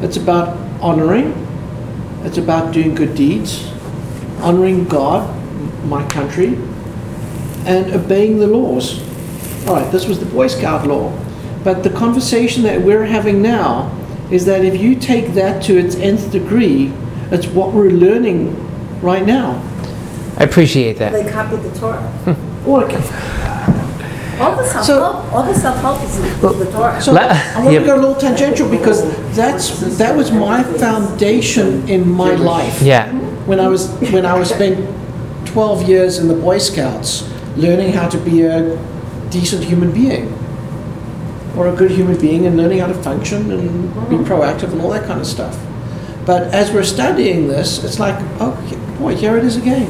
It's 0.01 0.17
about 0.17 0.57
honoring, 0.81 1.31
it's 2.25 2.37
about 2.37 2.73
doing 2.73 2.95
good 2.95 3.15
deeds, 3.15 3.71
honoring 4.41 4.89
God, 4.89 5.33
my 5.85 6.05
country, 6.09 6.55
and 7.65 7.93
obeying 7.93 8.39
the 8.39 8.47
laws. 8.47 8.99
All 9.65 9.75
right, 9.75 9.89
this 9.89 10.05
was 10.05 10.19
the 10.19 10.25
Boy 10.25 10.47
Scout 10.47 10.85
law. 10.85 11.17
But 11.63 11.81
the 11.81 11.89
conversation 11.91 12.63
that 12.63 12.81
we're 12.81 13.05
having 13.05 13.41
now 13.41 13.89
is 14.29 14.43
that 14.45 14.65
if 14.65 14.81
you 14.81 14.95
take 14.95 15.33
that 15.35 15.63
to 15.63 15.77
its 15.77 15.95
nth 15.95 16.29
degree, 16.29 16.91
it's 17.31 17.47
what 17.47 17.71
we're 17.71 17.89
learning 17.89 18.53
right 19.01 19.25
now. 19.25 19.63
I 20.37 20.43
appreciate 20.43 20.97
that. 20.97 21.13
They 21.13 21.29
copied 21.29 21.61
the 21.61 21.79
Torah. 21.79 22.01
Hmm. 22.25 22.69
Or 22.69 22.83
All 22.83 24.55
the 24.55 24.63
self-help, 24.67 25.33
all 25.33 25.43
the 25.43 25.53
self-help 25.55 26.03
is 26.03 26.19
in 26.19 26.23
the 26.41 26.71
Torah. 26.71 27.01
So 27.01 27.13
La- 27.13 27.21
I 27.21 27.61
want 27.63 27.73
yeah. 27.73 27.79
to 27.79 27.85
go 27.85 27.95
a 27.95 28.01
little 28.01 28.15
tangential 28.15 28.69
because 28.69 29.01
that's 29.35 29.97
that 29.97 30.15
was 30.15 30.31
my 30.31 30.61
foundation 30.63 31.89
in 31.89 32.07
my 32.07 32.35
life. 32.35 32.81
Yeah. 32.81 33.11
When 33.47 33.59
I 33.59 33.67
was 33.67 33.89
when 34.11 34.27
I 34.27 34.37
was 34.37 34.49
spent 34.49 34.77
12 35.47 35.89
years 35.89 36.19
in 36.19 36.27
the 36.27 36.35
Boy 36.35 36.59
Scouts, 36.59 37.27
learning 37.55 37.93
how 37.93 38.07
to 38.09 38.17
be 38.19 38.43
a 38.43 38.77
decent 39.31 39.63
human 39.63 39.91
being, 39.91 40.31
or 41.57 41.69
a 41.69 41.75
good 41.75 41.89
human 41.89 42.19
being, 42.19 42.45
and 42.45 42.57
learning 42.57 42.77
how 42.77 42.87
to 42.87 43.01
function 43.01 43.49
and 43.49 43.61
be 44.07 44.17
mm-hmm. 44.17 44.23
proactive 44.23 44.71
and 44.71 44.81
all 44.81 44.91
that 44.91 45.07
kind 45.07 45.19
of 45.19 45.25
stuff. 45.25 45.57
But 46.27 46.53
as 46.53 46.71
we're 46.71 46.83
studying 46.83 47.47
this, 47.47 47.83
it's 47.83 47.99
like, 47.99 48.15
oh 48.39 48.53
boy, 48.99 49.15
here 49.15 49.35
it 49.35 49.43
is 49.43 49.57
again. 49.57 49.87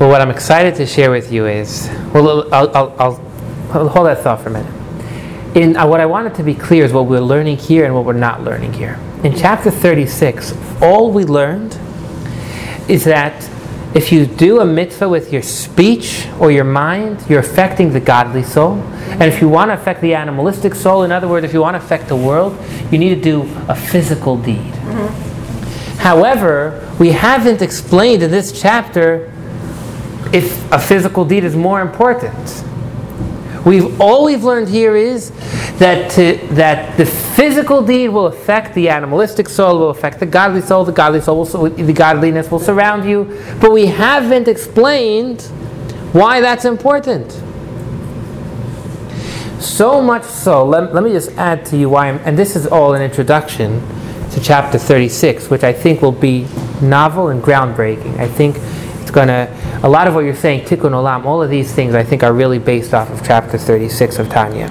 Well, 0.00 0.08
what 0.08 0.22
I'm 0.22 0.30
excited 0.30 0.76
to 0.76 0.86
share 0.86 1.10
with 1.10 1.30
you 1.30 1.46
is, 1.46 1.90
well, 2.14 2.48
I'll, 2.54 2.74
I'll, 2.74 2.96
I'll, 3.70 3.88
hold 3.90 4.06
that 4.06 4.22
thought 4.22 4.40
for 4.40 4.48
a 4.48 4.52
minute. 4.52 5.54
In 5.54 5.76
uh, 5.76 5.86
what 5.86 6.00
I 6.00 6.06
wanted 6.06 6.34
to 6.36 6.42
be 6.42 6.54
clear 6.54 6.86
is 6.86 6.92
what 6.94 7.04
we're 7.04 7.20
learning 7.20 7.58
here 7.58 7.84
and 7.84 7.94
what 7.94 8.06
we're 8.06 8.14
not 8.14 8.42
learning 8.42 8.72
here. 8.72 8.98
In 9.24 9.36
chapter 9.36 9.70
36, 9.70 10.54
all 10.80 11.12
we 11.12 11.24
learned 11.24 11.78
is 12.88 13.04
that 13.04 13.46
if 13.94 14.10
you 14.10 14.24
do 14.24 14.60
a 14.60 14.64
mitzvah 14.64 15.06
with 15.06 15.34
your 15.34 15.42
speech 15.42 16.26
or 16.40 16.50
your 16.50 16.64
mind, 16.64 17.22
you're 17.28 17.40
affecting 17.40 17.92
the 17.92 18.00
godly 18.00 18.42
soul. 18.42 18.76
And 18.80 19.24
if 19.24 19.42
you 19.42 19.50
want 19.50 19.68
to 19.68 19.74
affect 19.74 20.00
the 20.00 20.14
animalistic 20.14 20.74
soul, 20.76 21.02
in 21.02 21.12
other 21.12 21.28
words, 21.28 21.44
if 21.44 21.52
you 21.52 21.60
want 21.60 21.74
to 21.74 21.84
affect 21.84 22.08
the 22.08 22.16
world, 22.16 22.58
you 22.90 22.96
need 22.96 23.14
to 23.16 23.20
do 23.20 23.42
a 23.68 23.74
physical 23.74 24.38
deed. 24.38 24.72
However, 25.98 26.90
we 26.98 27.10
haven't 27.10 27.60
explained 27.60 28.22
in 28.22 28.30
this 28.30 28.58
chapter 28.58 29.30
if 30.32 30.72
a 30.72 30.78
physical 30.78 31.24
deed 31.24 31.44
is 31.44 31.56
more 31.56 31.80
important. 31.80 32.64
We've 33.64 34.00
all 34.00 34.24
we've 34.24 34.42
learned 34.42 34.68
here 34.68 34.96
is 34.96 35.30
that 35.78 36.10
to, 36.12 36.38
that 36.54 36.96
the 36.96 37.04
physical 37.04 37.82
deed 37.82 38.08
will 38.08 38.26
affect 38.26 38.74
the 38.74 38.88
animalistic 38.88 39.48
soul, 39.48 39.78
will 39.78 39.90
affect 39.90 40.18
the 40.18 40.26
godly 40.26 40.62
soul. 40.62 40.84
The 40.84 40.92
godly 40.92 41.20
soul, 41.20 41.44
will, 41.44 41.70
the 41.70 41.92
godliness 41.92 42.50
will 42.50 42.58
surround 42.58 43.08
you. 43.08 43.24
But 43.60 43.72
we 43.72 43.86
haven't 43.86 44.48
explained 44.48 45.42
why 46.12 46.40
that's 46.40 46.64
important. 46.64 47.30
So 49.60 50.00
much 50.00 50.24
so. 50.24 50.64
Let, 50.64 50.94
let 50.94 51.04
me 51.04 51.12
just 51.12 51.30
add 51.32 51.66
to 51.66 51.76
you 51.76 51.90
why. 51.90 52.08
I'm, 52.08 52.18
and 52.24 52.38
this 52.38 52.56
is 52.56 52.66
all 52.66 52.94
an 52.94 53.02
introduction 53.02 53.80
to 54.30 54.40
chapter 54.40 54.78
36, 54.78 55.50
which 55.50 55.64
I 55.64 55.72
think 55.72 56.00
will 56.00 56.12
be 56.12 56.46
novel 56.80 57.28
and 57.28 57.42
groundbreaking. 57.42 58.18
I 58.18 58.26
think 58.26 58.56
it's 59.10 59.14
going 59.16 59.26
to, 59.26 59.80
a 59.82 59.88
lot 59.88 60.06
of 60.06 60.14
what 60.14 60.20
you're 60.20 60.36
saying, 60.36 60.64
tikkun 60.66 60.92
olam, 60.92 61.24
all 61.24 61.42
of 61.42 61.50
these 61.50 61.72
things 61.74 61.96
I 61.96 62.04
think 62.04 62.22
are 62.22 62.32
really 62.32 62.60
based 62.60 62.94
off 62.94 63.10
of 63.10 63.26
chapter 63.26 63.58
36 63.58 64.20
of 64.20 64.28
Tanya. 64.28 64.68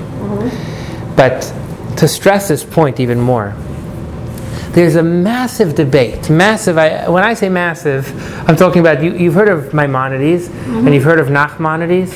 But 1.17 1.53
to 1.97 2.07
stress 2.07 2.47
this 2.47 2.63
point 2.63 3.01
even 3.01 3.19
more, 3.19 3.53
there's 4.71 4.95
a 4.95 5.03
massive 5.03 5.75
debate. 5.75 6.29
Massive, 6.29 6.77
I, 6.77 7.09
when 7.09 7.21
I 7.21 7.33
say 7.33 7.49
massive, 7.49 8.07
I'm 8.47 8.55
talking 8.55 8.79
about, 8.79 9.03
you, 9.03 9.13
you've 9.13 9.33
heard 9.33 9.49
of 9.49 9.73
Maimonides 9.73 10.47
and 10.47 10.93
you've 10.93 11.03
heard 11.03 11.19
of 11.19 11.27
Nachmanides. 11.27 12.13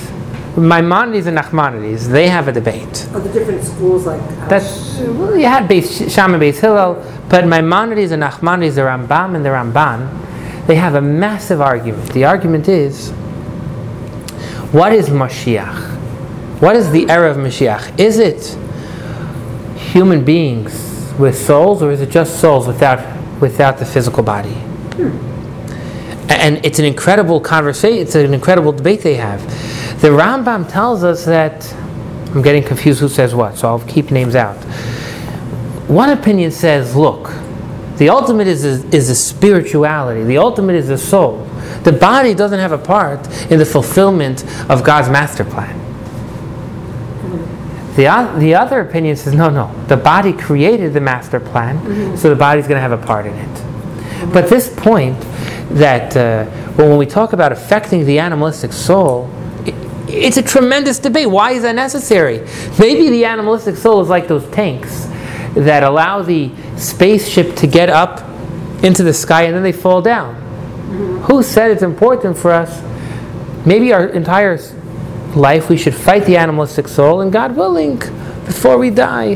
Maimonides 0.56 1.26
and 1.26 1.38
Nachmanides, 1.38 2.06
they 2.10 2.30
have 2.30 2.48
a 2.48 2.54
debate. 2.54 3.06
Of 3.14 3.24
the 3.26 3.34
different 3.34 3.64
schools 3.66 4.06
like. 4.06 4.22
uh, 4.22 4.48
That's 4.48 4.98
well, 5.00 5.36
you 5.36 5.48
had 5.48 5.68
Beis 5.70 6.10
Shammai, 6.14 6.38
Beis 6.38 6.62
Hillel, 6.62 7.04
but 7.28 7.46
Maimonides 7.48 8.12
and 8.12 8.24
Nachmanides, 8.24 8.76
the 8.76 8.82
Rambam 8.82 9.36
and 9.36 9.44
the 9.44 9.50
Ramban, 9.50 10.08
they 10.68 10.76
have 10.76 10.96
a 10.96 11.02
massive 11.02 11.62
argument. 11.62 12.12
The 12.14 12.26
argument 12.26 12.68
is, 12.68 13.12
what 14.72 14.94
is 14.94 15.10
Mashiach? 15.10 15.92
What 16.62 16.76
is 16.76 16.92
the 16.92 17.10
era 17.10 17.30
of 17.30 17.38
Mashiach? 17.38 18.00
Is 18.00 18.18
it 18.18 18.58
human 19.78 20.24
beings 20.24 21.14
with 21.20 21.38
souls, 21.38 21.84
or 21.84 21.92
is 21.92 22.02
it 22.02 22.10
just 22.10 22.40
souls 22.40 22.68
without 22.68 23.00
without 23.40 23.78
the 23.78 23.86
physical 23.86 24.24
body? 24.24 24.54
Hmm. 24.96 25.32
And 26.30 26.66
it's 26.66 26.80
an 26.80 26.86
incredible 26.86 27.40
conversation. 27.42 28.02
It's 28.02 28.16
an 28.16 28.34
incredible 28.34 28.72
debate 28.72 29.02
they 29.02 29.16
have. 29.16 29.42
The 30.02 30.10
Rambam 30.10 30.72
tells 30.72 31.04
us 31.04 31.26
that 31.26 31.72
I'm 32.34 32.42
getting 32.42 32.64
confused 32.64 33.00
who 33.00 33.10
says 33.10 33.36
what, 33.36 33.58
so 33.58 33.68
I'll 33.68 33.80
keep 33.82 34.10
names 34.10 34.36
out. 34.36 34.58
One 35.88 36.10
opinion 36.10 36.52
says, 36.52 36.96
look, 36.96 37.32
the 37.98 38.10
ultimate 38.10 38.48
is 38.48 38.66
a, 38.66 38.96
is 38.96 39.10
a 39.10 39.16
spirituality. 39.16 40.24
The 40.24 40.38
ultimate 40.38 40.76
is 40.76 40.88
the 40.88 40.98
soul. 40.98 41.46
The 41.84 41.92
body 41.92 42.34
doesn't 42.34 42.60
have 42.60 42.72
a 42.72 42.78
part 42.78 43.28
in 43.52 43.60
the 43.60 43.66
fulfillment 43.66 44.44
of 44.70 44.84
God's 44.84 45.10
master 45.10 45.44
plan. 45.44 45.80
The, 47.96 48.08
o- 48.08 48.40
the 48.40 48.56
other 48.56 48.82
opinion 48.82 49.16
says, 49.16 49.34
no, 49.36 49.50
no. 49.50 49.72
The 49.88 49.98
body 49.98 50.34
created 50.34 50.94
the 50.94 51.02
master 51.02 51.40
plan, 51.40 52.18
so 52.18 52.30
the 52.30 52.36
body's 52.36 52.68
going 52.68 52.78
to 52.78 52.82
have 52.82 52.92
a 52.92 53.06
part 53.06 53.28
in 53.28 53.34
it. 53.34 54.34
But 54.34 54.50
this 54.50 54.74
point 54.76 55.20
that 55.72 56.16
uh, 56.18 56.50
well, 56.78 56.90
when 56.90 56.98
we 56.98 57.06
talk 57.06 57.34
about 57.34 57.52
affecting 57.52 58.06
the 58.06 58.20
animalistic 58.20 58.74
soul, 58.74 59.30
i 59.66 59.74
it's 60.08 60.38
a 60.38 60.44
tremendous 60.44 61.00
debate. 61.00 61.30
Why 61.30 61.52
is 61.54 61.64
that 61.64 61.76
necessary? 61.76 62.48
Maybe 62.78 63.10
the 63.10 63.26
animalistic 63.26 63.76
soul 63.78 64.02
is 64.02 64.10
like 64.10 64.28
those 64.28 64.46
tanks 64.52 65.08
that 65.56 65.84
allow 65.84 66.22
the 66.22 66.52
spaceship 66.78 67.56
to 67.58 67.68
get 67.68 67.90
up 67.90 68.22
into 68.84 69.04
the 69.04 69.14
sky 69.14 69.44
and 69.44 69.56
then 69.56 69.64
they 69.64 69.72
fall 69.72 70.02
down. 70.02 70.36
Mm-hmm. 70.36 71.18
Who 71.24 71.44
said 71.44 71.72
it's 71.72 71.84
important 71.84 72.38
for 72.38 72.52
us? 72.52 72.82
Maybe 73.66 73.94
our 73.94 74.08
entire 74.08 74.60
life 75.36 75.70
we 75.70 75.78
should 75.78 75.96
fight 75.96 76.26
the 76.26 76.38
animalistic 76.38 76.88
soul, 76.88 77.22
and 77.22 77.32
God 77.32 77.56
willing, 77.56 77.98
before 78.46 78.78
we 78.78 78.90
die, 78.90 79.36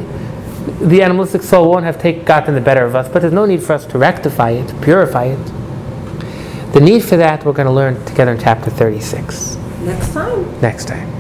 the 0.82 1.02
animalistic 1.02 1.42
soul 1.42 1.72
won't 1.72 1.86
have 1.86 2.00
take, 2.00 2.26
gotten 2.26 2.54
the 2.54 2.62
better 2.62 2.86
of 2.86 2.96
us, 2.96 3.08
but 3.08 3.22
there's 3.22 3.34
no 3.34 3.46
need 3.46 3.64
for 3.64 3.74
us 3.74 3.86
to 3.86 3.98
rectify 3.98 4.52
it, 4.52 4.82
purify 4.82 5.26
it. 5.26 6.74
The 6.74 6.82
need 6.82 7.04
for 7.04 7.18
that 7.18 7.46
we're 7.46 7.54
going 7.54 7.68
to 7.68 7.72
learn 7.72 8.04
together 8.06 8.34
in 8.34 8.40
chapter 8.40 8.70
36 8.70 9.56
Next 9.82 10.14
time. 10.14 10.62
next 10.62 10.88
time. 10.88 11.17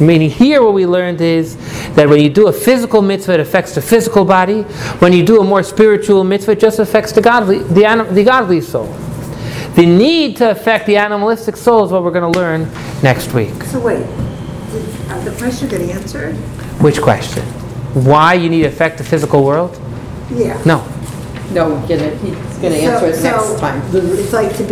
Meaning, 0.00 0.30
here 0.30 0.62
what 0.62 0.72
we 0.72 0.86
learned 0.86 1.20
is 1.20 1.56
that 1.94 2.08
when 2.08 2.20
you 2.20 2.30
do 2.30 2.48
a 2.48 2.52
physical 2.52 3.02
mitzvah, 3.02 3.34
it 3.34 3.40
affects 3.40 3.74
the 3.74 3.82
physical 3.82 4.24
body. 4.24 4.62
When 5.00 5.12
you 5.12 5.24
do 5.24 5.40
a 5.40 5.44
more 5.44 5.62
spiritual 5.62 6.24
mitzvah, 6.24 6.52
it 6.52 6.60
just 6.60 6.78
affects 6.78 7.12
the 7.12 7.20
godly, 7.20 7.58
the, 7.58 7.84
anim- 7.84 8.14
the 8.14 8.24
godly 8.24 8.60
soul. 8.60 8.86
The 9.74 9.86
need 9.86 10.36
to 10.38 10.50
affect 10.50 10.86
the 10.86 10.96
animalistic 10.96 11.56
soul 11.56 11.84
is 11.84 11.92
what 11.92 12.02
we're 12.02 12.10
going 12.10 12.32
to 12.32 12.38
learn 12.38 12.62
next 13.02 13.32
week. 13.34 13.62
So 13.64 13.78
wait, 13.78 13.98
did 14.72 15.10
uh, 15.10 15.20
the 15.24 15.34
question 15.36 15.68
get 15.68 15.80
answered? 15.82 16.34
Which 16.80 17.00
question? 17.00 17.42
Why 17.92 18.34
you 18.34 18.48
need 18.48 18.62
to 18.62 18.68
affect 18.68 18.98
the 18.98 19.04
physical 19.04 19.44
world? 19.44 19.78
Yeah. 20.30 20.60
No. 20.64 20.86
No, 21.52 21.84
get 21.88 22.00
it, 22.00 22.16
he's 22.20 22.34
gonna 22.58 22.76
answer 22.76 23.06
it 23.06 23.16
So- 23.16 23.22
next 23.22 23.46
so 23.48 23.58
time. 23.58 23.82
It's 23.92 24.32
like 24.32 24.56
to 24.56 24.62
be 24.62 24.68